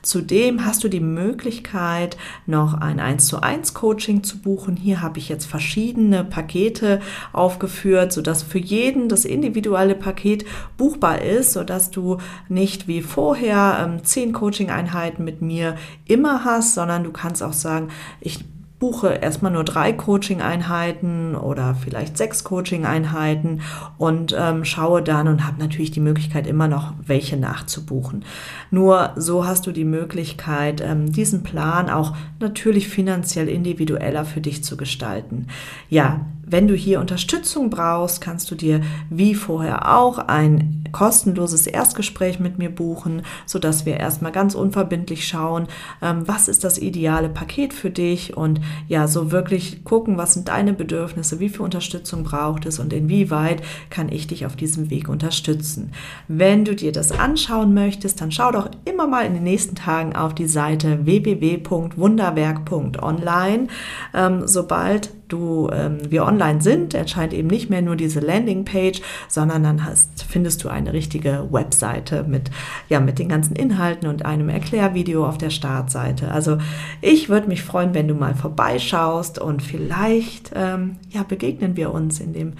Zudem 0.02 0.64
hast 0.64 0.82
du 0.82 0.88
die 0.88 1.00
Möglichkeit, 1.00 2.16
noch 2.46 2.74
ein 2.74 2.98
1 2.98 3.26
zu 3.26 3.40
1 3.40 3.74
Coaching 3.74 4.24
zu 4.24 4.38
buchen. 4.38 4.76
Hier 4.76 5.00
habe 5.00 5.18
ich 5.18 5.28
jetzt 5.28 5.46
verschiedene 5.46 6.24
Pakete 6.24 7.00
aufgeführt, 7.32 8.12
sodass 8.12 8.42
für 8.42 8.58
jeden 8.58 9.08
das 9.08 9.24
individuelle 9.24 9.94
Paket 9.94 10.44
buchbar 10.76 11.22
ist, 11.22 11.52
sodass 11.52 11.90
du 11.90 12.18
nicht 12.48 12.88
wie 12.88 13.02
vorher 13.02 13.78
ähm, 13.92 14.04
zehn 14.04 14.32
Coaching-Einheiten 14.32 15.24
mit 15.24 15.42
mir 15.42 15.76
immer 16.06 16.44
hast, 16.44 16.74
sondern 16.74 17.04
du 17.04 17.12
kannst 17.12 17.42
auch 17.42 17.52
sagen, 17.52 17.88
ich 18.20 18.44
buche 18.82 19.10
erstmal 19.10 19.52
nur 19.52 19.62
drei 19.62 19.92
Coaching-Einheiten 19.92 21.36
oder 21.36 21.76
vielleicht 21.76 22.18
sechs 22.18 22.42
Coaching-Einheiten 22.42 23.60
und 23.96 24.34
ähm, 24.36 24.64
schaue 24.64 25.02
dann 25.02 25.28
und 25.28 25.46
habe 25.46 25.60
natürlich 25.60 25.92
die 25.92 26.00
Möglichkeit, 26.00 26.48
immer 26.48 26.66
noch 26.66 26.92
welche 27.06 27.36
nachzubuchen. 27.36 28.24
Nur 28.72 29.12
so 29.14 29.46
hast 29.46 29.68
du 29.68 29.70
die 29.70 29.84
Möglichkeit, 29.84 30.80
ähm, 30.80 31.12
diesen 31.12 31.44
Plan 31.44 31.88
auch 31.88 32.16
natürlich 32.40 32.88
finanziell 32.88 33.48
individueller 33.48 34.24
für 34.24 34.40
dich 34.40 34.64
zu 34.64 34.76
gestalten. 34.76 35.46
Ja, 35.88 36.26
wenn 36.52 36.68
du 36.68 36.74
hier 36.74 37.00
Unterstützung 37.00 37.70
brauchst, 37.70 38.20
kannst 38.20 38.50
du 38.50 38.54
dir 38.54 38.82
wie 39.10 39.34
vorher 39.34 39.96
auch 39.96 40.18
ein 40.18 40.84
kostenloses 40.92 41.66
Erstgespräch 41.66 42.38
mit 42.38 42.58
mir 42.58 42.70
buchen, 42.70 43.22
so 43.46 43.58
dass 43.58 43.86
wir 43.86 43.98
erstmal 43.98 44.30
ganz 44.30 44.54
unverbindlich 44.54 45.26
schauen, 45.26 45.66
ähm, 46.02 46.22
was 46.26 46.48
ist 46.48 46.64
das 46.64 46.76
ideale 46.78 47.30
Paket 47.30 47.72
für 47.72 47.88
dich 47.90 48.36
und 48.36 48.60
ja, 48.88 49.08
so 49.08 49.32
wirklich 49.32 49.84
gucken, 49.84 50.18
was 50.18 50.34
sind 50.34 50.48
deine 50.48 50.74
Bedürfnisse, 50.74 51.40
wie 51.40 51.48
viel 51.48 51.62
Unterstützung 51.62 52.24
braucht 52.24 52.66
es 52.66 52.78
und 52.78 52.92
inwieweit 52.92 53.62
kann 53.90 54.10
ich 54.10 54.26
dich 54.26 54.44
auf 54.46 54.54
diesem 54.54 54.90
Weg 54.90 55.08
unterstützen. 55.08 55.92
Wenn 56.28 56.66
du 56.66 56.76
dir 56.76 56.92
das 56.92 57.10
anschauen 57.10 57.72
möchtest, 57.74 58.20
dann 58.20 58.30
schau 58.30 58.52
doch 58.52 58.70
immer 58.84 59.06
mal 59.06 59.24
in 59.24 59.32
den 59.34 59.44
nächsten 59.44 59.74
Tagen 59.74 60.14
auf 60.14 60.34
die 60.34 60.46
Seite 60.46 61.06
www.wunderwerk.online. 61.06 63.68
Ähm, 64.14 64.46
sobald 64.46 65.21
du, 65.32 65.70
ähm, 65.72 65.98
wir 66.08 66.24
online 66.24 66.60
sind, 66.60 66.94
erscheint 66.94 67.32
eben 67.32 67.48
nicht 67.48 67.70
mehr 67.70 67.82
nur 67.82 67.96
diese 67.96 68.20
Landingpage, 68.20 69.00
sondern 69.28 69.62
dann 69.62 69.84
hast, 69.84 70.24
findest 70.28 70.62
du 70.64 70.68
eine 70.68 70.92
richtige 70.92 71.48
Webseite 71.50 72.24
mit, 72.24 72.50
ja, 72.88 73.00
mit 73.00 73.18
den 73.18 73.28
ganzen 73.28 73.56
Inhalten 73.56 74.08
und 74.08 74.24
einem 74.24 74.48
Erklärvideo 74.48 75.26
auf 75.26 75.38
der 75.38 75.50
Startseite. 75.50 76.30
Also 76.30 76.58
ich 77.00 77.28
würde 77.28 77.48
mich 77.48 77.62
freuen, 77.62 77.94
wenn 77.94 78.08
du 78.08 78.14
mal 78.14 78.34
vorbeischaust 78.34 79.38
und 79.38 79.62
vielleicht, 79.62 80.52
ähm, 80.54 80.96
ja, 81.10 81.22
begegnen 81.22 81.76
wir 81.76 81.92
uns 81.92 82.20
in 82.20 82.32
dem 82.32 82.52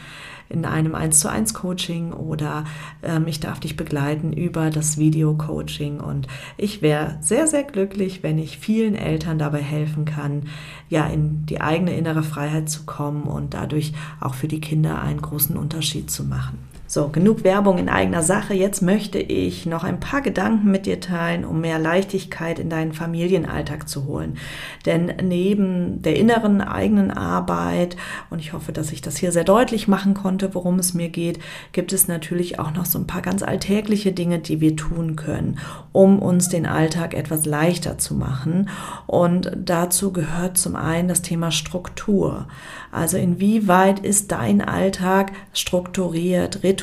in 0.49 0.65
einem 0.65 0.95
1 0.95 1.21
zu 1.21 1.29
1 1.29 1.55
Coaching 1.55 2.13
oder 2.13 2.65
ähm, 3.03 3.27
ich 3.27 3.41
darf 3.41 3.61
dich 3.61 3.77
begleiten 3.77 4.33
über 4.33 4.71
das 4.71 4.99
Video 4.99 5.35
Coaching 5.35 6.01
und 6.01 6.27
ich 6.57 6.83
wäre 6.83 7.19
sehr, 7.21 7.47
sehr 7.47 7.65
glücklich, 7.65 8.23
wenn 8.23 8.39
ich 8.39 8.59
vielen 8.59 8.95
Eltern 8.95 9.39
dabei 9.39 9.63
helfen 9.63 10.05
kann, 10.05 10.49
ja, 10.89 11.07
in 11.07 11.47
die 11.47 11.61
eigene 11.61 11.97
innere 11.97 12.23
Freiheit 12.23 12.69
zu 12.69 12.85
kommen 12.85 13.25
und 13.25 13.55
dadurch 13.55 13.93
auch 14.21 14.35
für 14.35 14.49
die 14.49 14.61
Kinder 14.61 15.01
einen 15.03 15.23
großen 15.23 15.57
Unterschied 15.57 16.11
zu 16.11 16.25
machen. 16.25 16.72
So, 16.95 17.09
genug 17.09 17.43
Werbung 17.43 17.79
in 17.79 17.89
eigener 17.89 18.23
Sache. 18.23 18.53
Jetzt 18.53 18.83
möchte 18.83 19.19
ich 19.19 19.65
noch 19.65 19.83
ein 19.83 19.99
paar 19.99 20.21
Gedanken 20.21 20.71
mit 20.71 20.85
dir 20.85 21.01
teilen, 21.01 21.47
um 21.47 21.63
mehr 21.63 21.79
Leichtigkeit 21.79 22.59
in 22.59 22.69
deinen 22.69 22.93
Familienalltag 22.93 23.89
zu 23.89 24.05
holen. 24.05 24.37
Denn 24.85 25.11
neben 25.23 26.03
der 26.03 26.17
inneren 26.17 26.61
eigenen 26.61 27.11
Arbeit, 27.11 27.97
und 28.29 28.41
ich 28.41 28.53
hoffe, 28.53 28.73
dass 28.73 28.93
ich 28.93 29.01
das 29.01 29.17
hier 29.17 29.33
sehr 29.33 29.45
deutlich 29.45 29.89
machen 29.89 30.13
konnte, 30.13 30.55
worum 30.55 30.79
es 30.79 30.93
mir 30.93 31.09
geht, 31.09 31.39
gibt 31.73 31.95
es 31.95 32.09
natürlich 32.09 32.59
auch 32.59 32.75
noch 32.75 32.85
so 32.85 32.99
ein 32.99 33.07
paar 33.07 33.23
ganz 33.23 33.43
alltägliche 33.43 34.13
Dinge, 34.13 34.39
die 34.39 34.61
wir 34.61 34.77
tun 34.77 35.17
können, 35.17 35.61
um 35.93 36.19
uns 36.19 36.51
den 36.51 36.67
Alltag 36.67 37.15
etwas 37.15 37.47
leichter 37.47 37.97
zu 37.97 38.15
machen. 38.15 38.69
Und 39.07 39.51
dazu 39.57 40.13
gehört 40.13 40.59
zum 40.59 40.77
einen 40.77 41.09
das 41.09 41.23
Thema 41.23 41.53
Struktur. 41.53 42.49
Also 42.91 43.17
inwieweit 43.17 44.01
ist 44.01 44.31
dein 44.31 44.61
Alltag 44.61 45.33
strukturiert, 45.55 46.63
ritualisiert? 46.63 46.82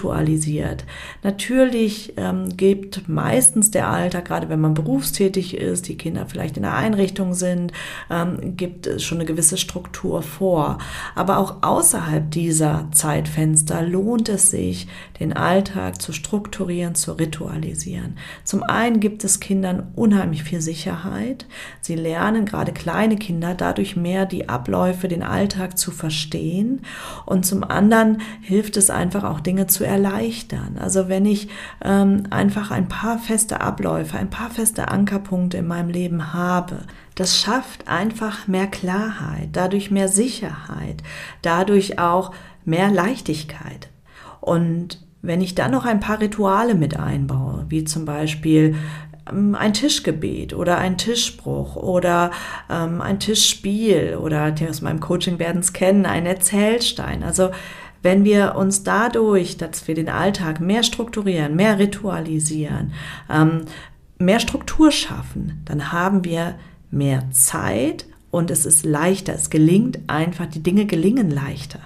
Natürlich 1.24 2.14
ähm, 2.18 2.56
gibt 2.56 3.08
meistens 3.08 3.72
der 3.72 3.90
Alltag, 3.90 4.26
gerade 4.26 4.50
wenn 4.50 4.62
man 4.62 4.74
berufstätig 4.74 5.58
ist, 5.58 5.88
die 5.88 5.98
Kinder 5.98 6.26
vielleicht 6.26 6.58
in 6.58 6.64
der 6.64 6.76
Einrichtung 6.76 7.34
sind, 7.34 7.72
ähm, 8.10 8.56
gibt 8.56 8.88
es 8.88 9.04
schon 9.04 9.18
eine 9.18 9.26
gewisse 9.26 9.58
Struktur 9.58 10.22
vor. 10.22 10.78
Aber 11.16 11.38
auch 11.38 11.58
außerhalb 11.62 12.32
dieser 12.32 12.88
Zeitfenster 12.92 13.82
lohnt 13.82 14.30
es 14.30 14.52
sich, 14.52 14.88
den 15.20 15.34
Alltag 15.34 16.02
zu 16.02 16.14
strukturieren, 16.14 16.96
zu 16.96 17.14
ritualisieren. 17.14 18.18
Zum 18.44 18.64
einen 18.64 19.00
gibt 19.00 19.24
es 19.24 19.40
Kindern 19.40 19.92
unheimlich 19.96 20.44
viel 20.44 20.62
Sicherheit. 20.62 21.46
Sie 21.82 21.96
lernen, 21.96 22.46
gerade 22.46 22.72
kleine 22.72 23.18
Kinder, 23.18 23.54
dadurch 23.54 23.96
mehr 23.96 24.26
die 24.26 24.48
Abläufe, 24.50 25.08
den 25.08 25.24
Alltag 25.24 25.78
zu 25.78 25.92
verstehen. 25.92 26.82
Und 27.26 27.46
zum 27.46 27.64
anderen 27.64 28.22
hilft 28.42 28.78
es 28.78 28.90
einfach 28.90 29.24
auch 29.24 29.40
Dinge 29.40 29.68
zu 29.68 29.84
erleichtern. 29.90 30.78
Also 30.80 31.10
wenn 31.10 31.26
ich 31.26 31.50
ähm, 31.84 32.24
einfach 32.30 32.72
ein 32.72 32.88
paar 32.88 33.20
feste 33.20 33.60
Abläufe, 33.60 34.18
ein 34.18 34.30
paar 34.30 34.50
feste 34.50 34.88
Ankerpunkte 34.88 35.58
in 35.58 35.68
meinem 35.68 35.90
Leben 35.90 36.34
habe, 36.34 36.84
das 37.16 37.38
schafft 37.38 37.88
einfach 37.88 38.48
mehr 38.48 38.68
Klarheit, 38.68 39.50
dadurch 39.52 39.92
mehr 39.92 40.08
Sicherheit, 40.08 41.04
dadurch 41.42 42.00
auch 42.00 42.34
mehr 42.64 42.90
Leichtigkeit. 42.92 43.90
Und 44.40 45.06
wenn 45.22 45.42
ich 45.42 45.56
dann 45.56 45.72
noch 45.72 45.86
ein 45.86 46.00
paar 46.00 46.22
Rituale 46.22 46.76
mit 46.76 46.98
einbaue, 46.98 47.66
wie 47.68 47.84
zum 47.84 48.06
Beispiel 48.06 48.76
ähm, 49.30 49.56
ein 49.56 49.74
Tischgebet 49.74 50.54
oder 50.54 50.78
ein 50.78 50.98
Tischspruch 50.98 51.76
oder 51.76 52.32
ähm, 52.70 53.02
ein 53.02 53.20
Tischspiel 53.20 54.18
oder 54.22 54.52
die 54.52 54.68
aus 54.68 54.82
meinem 54.82 55.00
Coaching 55.00 55.40
werden 55.40 55.60
es 55.60 55.74
kennen, 55.74 56.06
ein 56.06 56.26
Erzählstein. 56.26 57.24
Also 57.24 57.52
wenn 58.02 58.24
wir 58.24 58.56
uns 58.56 58.84
dadurch, 58.84 59.58
dass 59.58 59.88
wir 59.88 59.96
den 59.96 60.10
Alltag 60.10 60.60
mehr 60.60 60.84
strukturieren, 60.84 61.56
mehr 61.56 61.80
ritualisieren, 61.80 62.94
ähm, 63.30 63.66
mehr 64.18 64.40
Struktur 64.40 64.92
schaffen, 64.92 65.62
dann 65.66 65.92
haben 65.92 66.24
wir 66.24 66.56
mehr 66.92 67.30
Zeit 67.32 68.06
und 68.32 68.52
es 68.52 68.66
ist 68.66 68.86
leichter. 68.86 69.34
Es 69.34 69.50
gelingt 69.50 70.00
einfach, 70.08 70.46
die 70.46 70.64
Dinge 70.64 70.86
gelingen 70.86 71.30
leichter. 71.30 71.80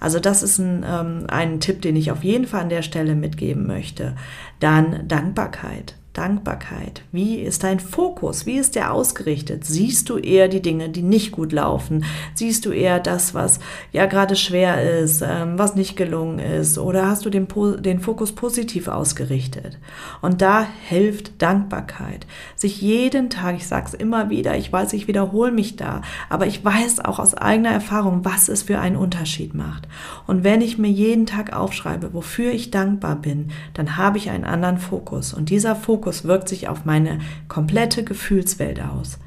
Also 0.00 0.18
das 0.18 0.42
ist 0.42 0.58
ein, 0.58 0.84
ähm, 0.88 1.26
ein 1.28 1.60
Tipp, 1.60 1.82
den 1.82 1.94
ich 1.94 2.10
auf 2.10 2.24
jeden 2.24 2.46
Fall 2.46 2.62
an 2.62 2.68
der 2.70 2.82
Stelle 2.82 3.14
mitgeben 3.14 3.66
möchte. 3.66 4.16
Dann 4.58 5.06
Dankbarkeit. 5.06 5.94
Dankbarkeit? 6.12 7.02
Wie 7.12 7.36
ist 7.36 7.62
dein 7.62 7.78
Fokus? 7.78 8.44
Wie 8.44 8.58
ist 8.58 8.74
der 8.74 8.92
ausgerichtet? 8.92 9.64
Siehst 9.64 10.10
du 10.10 10.18
eher 10.18 10.48
die 10.48 10.60
Dinge, 10.60 10.88
die 10.88 11.02
nicht 11.02 11.30
gut 11.30 11.52
laufen? 11.52 12.04
Siehst 12.34 12.66
du 12.66 12.72
eher 12.72 12.98
das, 12.98 13.32
was 13.32 13.60
ja 13.92 14.06
gerade 14.06 14.34
schwer 14.34 15.00
ist, 15.00 15.22
ähm, 15.22 15.56
was 15.56 15.76
nicht 15.76 15.94
gelungen 15.94 16.40
ist? 16.40 16.78
Oder 16.78 17.06
hast 17.06 17.26
du 17.26 17.30
den, 17.30 17.46
den 17.78 18.00
Fokus 18.00 18.32
positiv 18.32 18.88
ausgerichtet? 18.88 19.78
Und 20.20 20.42
da 20.42 20.66
hilft 20.88 21.40
Dankbarkeit. 21.40 22.26
Sich 22.56 22.82
jeden 22.82 23.30
Tag, 23.30 23.54
ich 23.56 23.68
sage 23.68 23.86
es 23.86 23.94
immer 23.94 24.30
wieder, 24.30 24.56
ich 24.56 24.72
weiß, 24.72 24.92
ich 24.94 25.06
wiederhole 25.06 25.52
mich 25.52 25.76
da, 25.76 26.02
aber 26.28 26.48
ich 26.48 26.64
weiß 26.64 27.04
auch 27.04 27.20
aus 27.20 27.34
eigener 27.34 27.70
Erfahrung, 27.70 28.24
was 28.24 28.48
es 28.48 28.64
für 28.64 28.80
einen 28.80 28.96
Unterschied 28.96 29.54
macht. 29.54 29.86
Und 30.26 30.42
wenn 30.42 30.60
ich 30.60 30.76
mir 30.76 30.90
jeden 30.90 31.26
Tag 31.26 31.52
aufschreibe, 31.52 32.12
wofür 32.14 32.50
ich 32.50 32.72
dankbar 32.72 33.14
bin, 33.14 33.52
dann 33.74 33.96
habe 33.96 34.18
ich 34.18 34.30
einen 34.30 34.44
anderen 34.44 34.78
Fokus. 34.78 35.32
Und 35.32 35.50
dieser 35.50 35.76
Fokus 35.76 35.99
Fokus 36.00 36.24
wirkt 36.24 36.48
sich 36.48 36.66
auf 36.66 36.86
meine 36.86 37.18
komplette 37.48 38.04
Gefühlswelt 38.04 38.80
aus. 38.80 39.18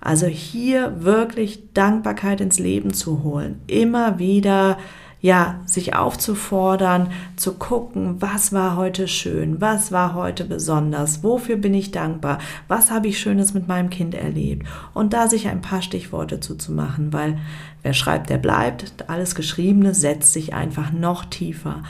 Also 0.00 0.26
hier 0.26 1.02
wirklich 1.02 1.72
Dankbarkeit 1.74 2.40
ins 2.40 2.60
Leben 2.60 2.94
zu 2.94 3.24
holen, 3.24 3.60
immer 3.66 4.20
wieder 4.20 4.78
ja, 5.20 5.60
sich 5.66 5.94
aufzufordern, 5.94 7.10
zu 7.36 7.54
gucken, 7.54 8.20
was 8.20 8.52
war 8.52 8.76
heute 8.76 9.08
schön, 9.08 9.60
was 9.60 9.90
war 9.90 10.14
heute 10.14 10.44
besonders, 10.44 11.24
wofür 11.24 11.56
bin 11.56 11.74
ich 11.74 11.90
dankbar, 11.90 12.38
was 12.68 12.92
habe 12.92 13.08
ich 13.08 13.18
Schönes 13.18 13.52
mit 13.54 13.66
meinem 13.66 13.90
Kind 13.90 14.14
erlebt 14.14 14.66
und 14.94 15.12
da 15.12 15.28
sich 15.28 15.48
ein 15.48 15.60
paar 15.60 15.82
Stichworte 15.82 16.38
zuzumachen, 16.38 17.12
weil 17.12 17.38
wer 17.82 17.94
schreibt, 17.94 18.30
der 18.30 18.38
bleibt, 18.38 19.08
alles 19.08 19.34
Geschriebene 19.34 19.94
setzt 19.94 20.32
sich 20.32 20.54
einfach 20.54 20.92
noch 20.92 21.24
tiefer. 21.24 21.82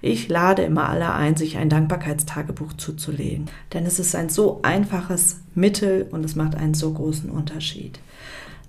Ich 0.00 0.28
lade 0.28 0.62
immer 0.62 0.88
alle 0.88 1.12
ein, 1.12 1.36
sich 1.36 1.56
ein 1.56 1.68
Dankbarkeitstagebuch 1.68 2.74
zuzulegen, 2.74 3.46
denn 3.72 3.84
es 3.84 3.98
ist 3.98 4.14
ein 4.14 4.28
so 4.28 4.60
einfaches 4.62 5.40
Mittel 5.54 6.06
und 6.10 6.24
es 6.24 6.36
macht 6.36 6.54
einen 6.54 6.74
so 6.74 6.92
großen 6.92 7.30
Unterschied. 7.30 7.98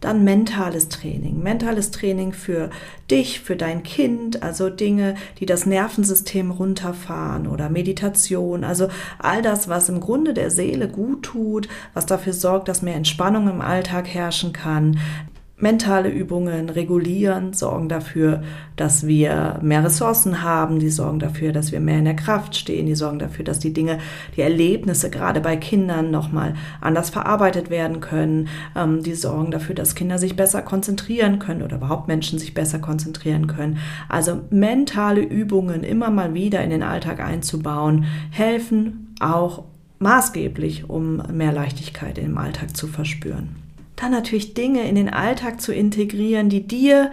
Dann 0.01 0.23
mentales 0.23 0.87
Training. 0.87 1.43
Mentales 1.43 1.91
Training 1.91 2.31
für 2.31 2.69
dich, 3.11 3.41
für 3.41 3.57
dein 3.57 3.83
Kind, 3.83 4.41
also 4.41 4.69
Dinge, 4.69 5.15
die 5.39 5.45
das 5.45 5.65
Nervensystem 5.65 6.51
runterfahren 6.51 7.47
oder 7.47 7.69
Meditation, 7.69 8.63
also 8.63 8.87
all 9.17 9.41
das, 9.41 9.67
was 9.67 9.89
im 9.89 9.99
Grunde 9.99 10.33
der 10.33 10.51
Seele 10.51 10.87
gut 10.87 11.23
tut, 11.23 11.67
was 11.93 12.05
dafür 12.05 12.31
sorgt, 12.31 12.69
dass 12.69 12.81
mehr 12.81 12.95
Entspannung 12.95 13.49
im 13.49 13.59
Alltag 13.59 14.07
herrschen 14.07 14.53
kann, 14.53 14.99
mentale 15.59 16.09
Übungen 16.09 16.69
regulieren, 16.69 17.53
sorgen 17.53 17.89
dafür, 17.89 18.43
dass 18.75 19.05
wir 19.05 19.59
mehr 19.61 19.83
Ressourcen 19.83 20.41
haben, 20.41 20.79
die 20.79 20.89
sorgen 20.89 21.19
dafür, 21.19 21.51
dass 21.51 21.71
wir 21.71 21.81
mehr 21.81 21.99
in 21.99 22.05
der 22.05 22.15
Kraft 22.15 22.55
stehen, 22.55 22.85
die 22.85 22.95
sorgen 22.95 23.19
dafür, 23.19 23.43
dass 23.43 23.59
die 23.59 23.73
Dinge, 23.73 23.99
die 24.37 24.41
Erlebnisse 24.41 25.09
gerade 25.09 25.41
bei 25.41 25.57
Kindern 25.57 26.11
nochmal 26.11 26.53
anders 26.79 27.09
verarbeitet 27.09 27.69
werden 27.69 27.99
können, 27.99 28.47
ähm, 28.75 29.03
die 29.03 29.15
sorgen 29.15 29.51
dafür, 29.51 29.75
dass 29.75 29.95
Kinder 29.95 30.17
sich 30.17 30.35
besser 30.35 30.61
konzentrieren 30.61 31.39
können 31.39 31.61
oder 31.61 31.75
überhaupt 31.75 32.07
Menschen 32.07 32.39
sich 32.39 32.53
besser 32.53 32.79
konzentrieren 32.79 33.47
können. 33.47 33.79
Also 34.07 34.41
mentale 34.49 35.21
Übungen 35.21 35.83
immer 35.83 36.09
mal 36.09 36.33
wieder 36.33 36.63
in 36.63 36.69
den 36.69 36.83
Alltag 36.83 37.19
einzubauen, 37.19 38.05
helfen 38.31 39.13
auch 39.19 39.65
maßgeblich, 39.99 40.89
um 40.89 41.21
mehr 41.33 41.51
Leichtigkeit 41.51 42.17
im 42.17 42.37
Alltag 42.37 42.77
zu 42.77 42.87
verspüren. 42.87 43.58
Dann 43.99 44.11
natürlich 44.11 44.53
Dinge 44.53 44.87
in 44.87 44.95
den 44.95 45.09
Alltag 45.09 45.61
zu 45.61 45.73
integrieren, 45.73 46.49
die 46.49 46.65
dir 46.65 47.11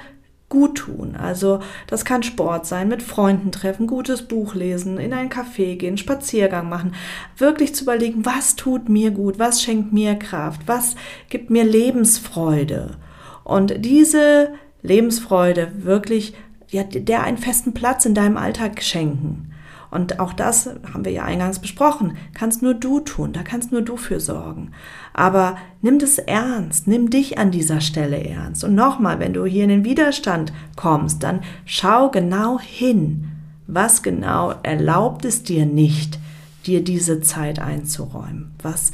gut 0.49 0.79
tun. 0.79 1.17
Also 1.17 1.61
das 1.89 2.05
kann 2.05 2.23
Sport 2.23 2.67
sein, 2.67 2.89
mit 2.89 3.03
Freunden 3.03 3.51
treffen, 3.51 3.89
gutes 3.89 4.23
Buch 4.23 4.55
lesen, 4.55 4.99
in 4.99 5.13
ein 5.13 5.29
Café 5.29 5.77
gehen, 5.77 5.99
Spaziergang 5.99 6.69
machen, 6.69 6.95
wirklich 7.37 7.75
zu 7.75 7.83
überlegen, 7.83 8.25
was 8.25 8.55
tut 8.55 8.89
mir 8.89 9.11
gut, 9.11 9.39
was 9.41 9.63
schenkt 9.63 9.93
mir 9.93 10.15
Kraft, 10.15 10.63
was 10.67 10.95
gibt 11.29 11.51
mir 11.51 11.65
Lebensfreude. 11.65 12.97
Und 13.43 13.85
diese 13.85 14.53
Lebensfreude 14.83 15.73
wirklich, 15.79 16.35
ja, 16.71 16.85
der 16.85 17.25
einen 17.25 17.39
festen 17.39 17.75
Platz 17.75 18.07
in 18.07 18.15
deinem 18.15 18.37
Alltag 18.37 18.83
schenken. 18.83 19.53
Und 19.91 20.21
auch 20.21 20.33
das 20.33 20.69
haben 20.93 21.05
wir 21.05 21.13
ja 21.13 21.25
eingangs 21.25 21.59
besprochen, 21.59 22.17
kannst 22.35 22.63
nur 22.63 22.75
du 22.75 23.01
tun, 23.01 23.33
da 23.33 23.43
kannst 23.43 23.73
nur 23.73 23.83
du 23.83 23.97
für 23.97 24.21
sorgen. 24.21 24.73
Aber 25.15 25.57
nimm 25.83 25.99
das 25.99 26.19
ernst, 26.19 26.87
nimm 26.87 27.11
dich 27.11 27.39
an 27.39 27.51
dieser 27.51 27.81
Stelle 27.81 28.23
ernst. 28.23 28.65
Und 28.65 28.75
nochmal, 28.75 29.21
wenn 29.21 29.33
du 29.33 29.45
hier 29.45 29.65
in 29.65 29.71
den 29.71 29.85
Widerstand 29.85 30.53
kommst, 30.77 31.23
dann 31.23 31.41
schau 31.65 32.11
genau 32.11 32.59
hin, 32.59 33.29
was 33.67 34.03
genau 34.03 34.55
erlaubt 34.63 35.25
es 35.25 35.43
dir 35.43 35.67
nicht, 35.67 36.19
dir 36.67 36.83
diese 36.83 37.21
Zeit 37.21 37.59
einzuräumen. 37.59 38.53
Was, 38.63 38.93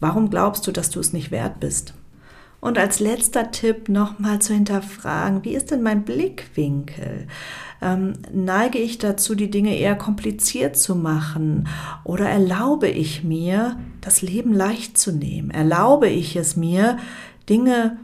warum 0.00 0.30
glaubst 0.30 0.66
du, 0.66 0.72
dass 0.72 0.90
du 0.90 1.00
es 1.00 1.12
nicht 1.12 1.30
wert 1.30 1.60
bist? 1.60 1.94
Und 2.64 2.78
als 2.78 2.98
letzter 2.98 3.50
Tipp 3.50 3.90
nochmal 3.90 4.38
zu 4.38 4.54
hinterfragen, 4.54 5.44
wie 5.44 5.54
ist 5.54 5.70
denn 5.70 5.82
mein 5.82 6.02
Blickwinkel? 6.02 7.26
Ähm, 7.84 8.14
neige 8.32 8.78
ich 8.78 8.96
dazu, 8.96 9.34
die 9.34 9.50
Dinge 9.50 9.76
eher 9.76 9.94
kompliziert 9.94 10.76
zu 10.78 10.96
machen? 10.96 11.68
Oder 12.02 12.28
erlaube 12.28 12.88
ich 12.88 13.22
mir, 13.22 13.76
das 14.00 14.22
Leben 14.22 14.54
leicht 14.54 14.96
zu 14.96 15.12
nehmen? 15.12 15.50
Erlaube 15.50 16.08
ich 16.08 16.34
es 16.34 16.56
mir, 16.56 16.96
Dinge 17.48 17.98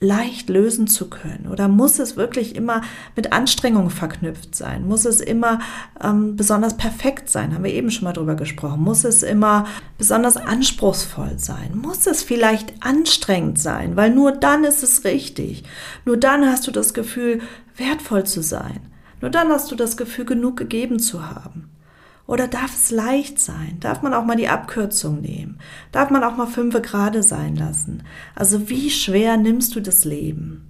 leicht 0.00 0.48
lösen 0.48 0.86
zu 0.86 1.10
können? 1.10 1.48
Oder 1.50 1.68
muss 1.68 1.98
es 1.98 2.16
wirklich 2.16 2.56
immer 2.56 2.80
mit 3.14 3.32
Anstrengung 3.32 3.90
verknüpft 3.90 4.54
sein? 4.54 4.86
Muss 4.86 5.04
es 5.04 5.20
immer 5.20 5.60
ähm, 6.02 6.36
besonders 6.36 6.78
perfekt 6.78 7.28
sein? 7.28 7.54
Haben 7.54 7.64
wir 7.64 7.74
eben 7.74 7.90
schon 7.90 8.04
mal 8.04 8.14
drüber 8.14 8.36
gesprochen. 8.36 8.80
Muss 8.80 9.04
es 9.04 9.22
immer 9.22 9.66
besonders 9.98 10.38
anspruchsvoll 10.38 11.38
sein? 11.38 11.76
Muss 11.76 12.06
es 12.06 12.22
vielleicht 12.22 12.74
anstrengend 12.80 13.58
sein? 13.58 13.96
Weil 13.96 14.10
nur 14.14 14.32
dann 14.32 14.64
ist 14.64 14.82
es 14.82 15.04
richtig. 15.04 15.64
Nur 16.06 16.16
dann 16.16 16.46
hast 16.46 16.66
du 16.66 16.70
das 16.70 16.94
Gefühl, 16.94 17.40
wertvoll 17.76 18.24
zu 18.24 18.42
sein. 18.42 18.80
Nur 19.26 19.32
dann 19.32 19.48
hast 19.48 19.72
du 19.72 19.74
das 19.74 19.96
Gefühl, 19.96 20.24
genug 20.24 20.56
gegeben 20.56 21.00
zu 21.00 21.28
haben. 21.28 21.68
Oder 22.28 22.46
darf 22.46 22.72
es 22.72 22.92
leicht 22.92 23.40
sein? 23.40 23.76
Darf 23.80 24.00
man 24.00 24.14
auch 24.14 24.24
mal 24.24 24.36
die 24.36 24.46
Abkürzung 24.46 25.20
nehmen? 25.20 25.58
Darf 25.90 26.10
man 26.10 26.22
auch 26.22 26.36
mal 26.36 26.46
fünfe 26.46 26.80
gerade 26.80 27.24
sein 27.24 27.56
lassen? 27.56 28.04
Also 28.36 28.68
wie 28.68 28.88
schwer 28.88 29.36
nimmst 29.36 29.74
du 29.74 29.80
das 29.80 30.04
Leben? 30.04 30.68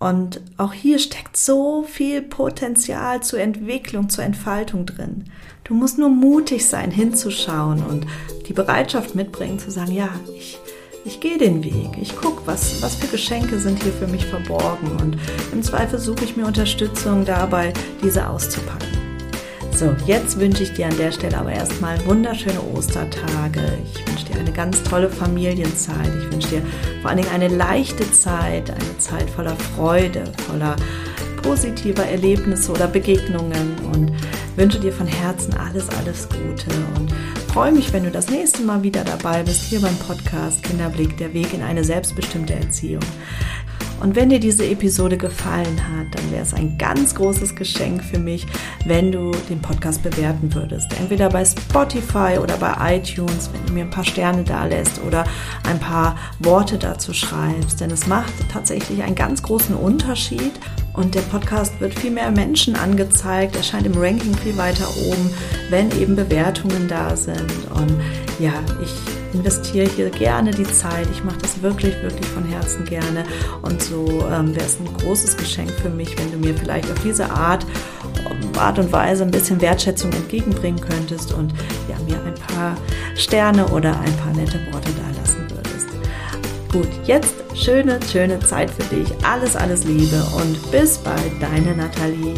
Und 0.00 0.40
auch 0.56 0.72
hier 0.72 0.98
steckt 0.98 1.36
so 1.36 1.84
viel 1.84 2.20
Potenzial 2.20 3.22
zur 3.22 3.38
Entwicklung, 3.38 4.08
zur 4.08 4.24
Entfaltung 4.24 4.84
drin. 4.84 5.26
Du 5.62 5.72
musst 5.72 5.98
nur 5.98 6.08
mutig 6.08 6.66
sein, 6.66 6.90
hinzuschauen 6.90 7.86
und 7.86 8.08
die 8.48 8.54
Bereitschaft 8.54 9.14
mitbringen, 9.14 9.60
zu 9.60 9.70
sagen, 9.70 9.92
ja, 9.92 10.08
ich, 10.36 10.58
ich 11.04 11.20
gehe 11.20 11.38
den 11.38 11.62
Weg, 11.64 11.90
ich 12.00 12.16
gucke, 12.16 12.42
was, 12.46 12.82
was 12.82 12.94
für 12.94 13.06
Geschenke 13.06 13.58
sind 13.58 13.82
hier 13.82 13.92
für 13.92 14.06
mich 14.06 14.26
verborgen 14.26 14.90
und 15.00 15.16
im 15.52 15.62
Zweifel 15.62 15.98
suche 15.98 16.24
ich 16.24 16.36
mir 16.36 16.46
Unterstützung 16.46 17.24
dabei, 17.24 17.72
diese 18.02 18.28
auszupacken. 18.28 18.88
So, 19.78 19.94
jetzt 20.06 20.40
wünsche 20.40 20.64
ich 20.64 20.72
dir 20.72 20.86
an 20.86 20.96
der 20.96 21.12
Stelle 21.12 21.38
aber 21.38 21.52
erstmal 21.52 22.04
wunderschöne 22.04 22.60
Ostertage. 22.74 23.78
Ich 23.84 24.08
wünsche 24.08 24.24
dir 24.24 24.40
eine 24.40 24.50
ganz 24.50 24.82
tolle 24.82 25.08
Familienzeit. 25.08 26.10
Ich 26.18 26.32
wünsche 26.32 26.48
dir 26.48 26.62
vor 27.00 27.10
allen 27.10 27.22
Dingen 27.22 27.32
eine 27.32 27.46
leichte 27.46 28.10
Zeit, 28.10 28.70
eine 28.70 28.98
Zeit 28.98 29.30
voller 29.30 29.54
Freude, 29.54 30.24
voller 30.48 30.74
positiver 31.44 32.04
Erlebnisse 32.04 32.72
oder 32.72 32.88
Begegnungen 32.88 33.76
und 33.92 34.12
wünsche 34.56 34.80
dir 34.80 34.92
von 34.92 35.06
Herzen 35.06 35.54
alles, 35.54 35.88
alles 35.90 36.28
Gute 36.28 36.70
und 36.96 37.14
freue 37.48 37.72
mich, 37.72 37.92
wenn 37.92 38.04
du 38.04 38.10
das 38.10 38.28
nächste 38.28 38.62
Mal 38.62 38.82
wieder 38.82 39.04
dabei 39.04 39.42
bist 39.42 39.62
hier 39.62 39.80
beim 39.80 39.96
Podcast 39.96 40.62
Kinderblick, 40.62 41.16
der 41.16 41.32
Weg 41.34 41.52
in 41.54 41.62
eine 41.62 41.82
selbstbestimmte 41.82 42.54
Erziehung. 42.54 43.02
Und 44.00 44.14
wenn 44.14 44.28
dir 44.28 44.38
diese 44.38 44.64
Episode 44.64 45.18
gefallen 45.18 45.80
hat, 45.88 46.14
dann 46.14 46.30
wäre 46.30 46.42
es 46.42 46.54
ein 46.54 46.78
ganz 46.78 47.14
großes 47.16 47.56
Geschenk 47.56 48.04
für 48.04 48.18
mich, 48.18 48.46
wenn 48.84 49.10
du 49.10 49.32
den 49.48 49.60
Podcast 49.60 50.02
bewerten 50.02 50.54
würdest. 50.54 50.92
Entweder 51.00 51.28
bei 51.30 51.44
Spotify 51.44 52.38
oder 52.40 52.56
bei 52.58 52.96
iTunes, 52.96 53.50
wenn 53.52 53.66
du 53.66 53.72
mir 53.72 53.84
ein 53.84 53.90
paar 53.90 54.04
Sterne 54.04 54.44
da 54.44 54.66
lässt 54.66 55.00
oder 55.04 55.24
ein 55.68 55.80
paar 55.80 56.16
Worte 56.38 56.78
dazu 56.78 57.12
schreibst. 57.12 57.80
Denn 57.80 57.90
es 57.90 58.06
macht 58.06 58.32
tatsächlich 58.52 59.02
einen 59.02 59.16
ganz 59.16 59.42
großen 59.42 59.74
Unterschied 59.74 60.52
und 60.98 61.14
der 61.14 61.20
Podcast 61.20 61.80
wird 61.80 61.96
viel 61.96 62.10
mehr 62.10 62.32
Menschen 62.32 62.74
angezeigt, 62.74 63.54
erscheint 63.54 63.86
im 63.86 63.96
Ranking 63.96 64.34
viel 64.34 64.56
weiter 64.56 64.84
oben, 65.06 65.30
wenn 65.70 65.92
eben 65.92 66.16
Bewertungen 66.16 66.88
da 66.88 67.14
sind. 67.14 67.40
Und 67.72 68.00
ja, 68.40 68.52
ich 68.82 68.92
investiere 69.32 69.88
hier 69.88 70.10
gerne 70.10 70.50
die 70.50 70.64
Zeit. 70.64 71.06
Ich 71.12 71.22
mache 71.22 71.38
das 71.38 71.62
wirklich, 71.62 71.94
wirklich 72.02 72.26
von 72.26 72.44
Herzen 72.44 72.84
gerne. 72.84 73.24
Und 73.62 73.80
so 73.80 74.06
ähm, 74.28 74.56
wäre 74.56 74.66
es 74.66 74.80
ein 74.80 74.92
großes 74.98 75.36
Geschenk 75.36 75.70
für 75.70 75.88
mich, 75.88 76.18
wenn 76.18 76.32
du 76.32 76.38
mir 76.38 76.54
vielleicht 76.56 76.90
auf 76.90 76.98
diese 77.04 77.30
Art, 77.30 77.64
Art 78.58 78.80
und 78.80 78.90
Weise 78.90 79.22
ein 79.22 79.30
bisschen 79.30 79.60
Wertschätzung 79.60 80.12
entgegenbringen 80.12 80.80
könntest 80.80 81.32
und 81.32 81.52
ja, 81.88 81.96
mir 82.08 82.20
ein 82.24 82.34
paar 82.34 82.76
Sterne 83.14 83.68
oder 83.68 83.90
ein 84.00 84.16
paar 84.16 84.32
nette 84.32 84.58
Worte 84.72 84.90
da 84.90 85.20
lassen 85.20 85.46
würdest. 85.48 85.86
Gut, 86.72 86.88
jetzt 87.06 87.47
schöne, 87.58 87.98
schöne 88.10 88.38
Zeit 88.40 88.70
für 88.70 88.94
dich. 88.94 89.08
Alles, 89.24 89.56
alles 89.56 89.84
Liebe 89.84 90.22
und 90.36 90.70
bis 90.70 90.98
bald, 90.98 91.32
deine 91.40 91.74
Nathalie. 91.76 92.34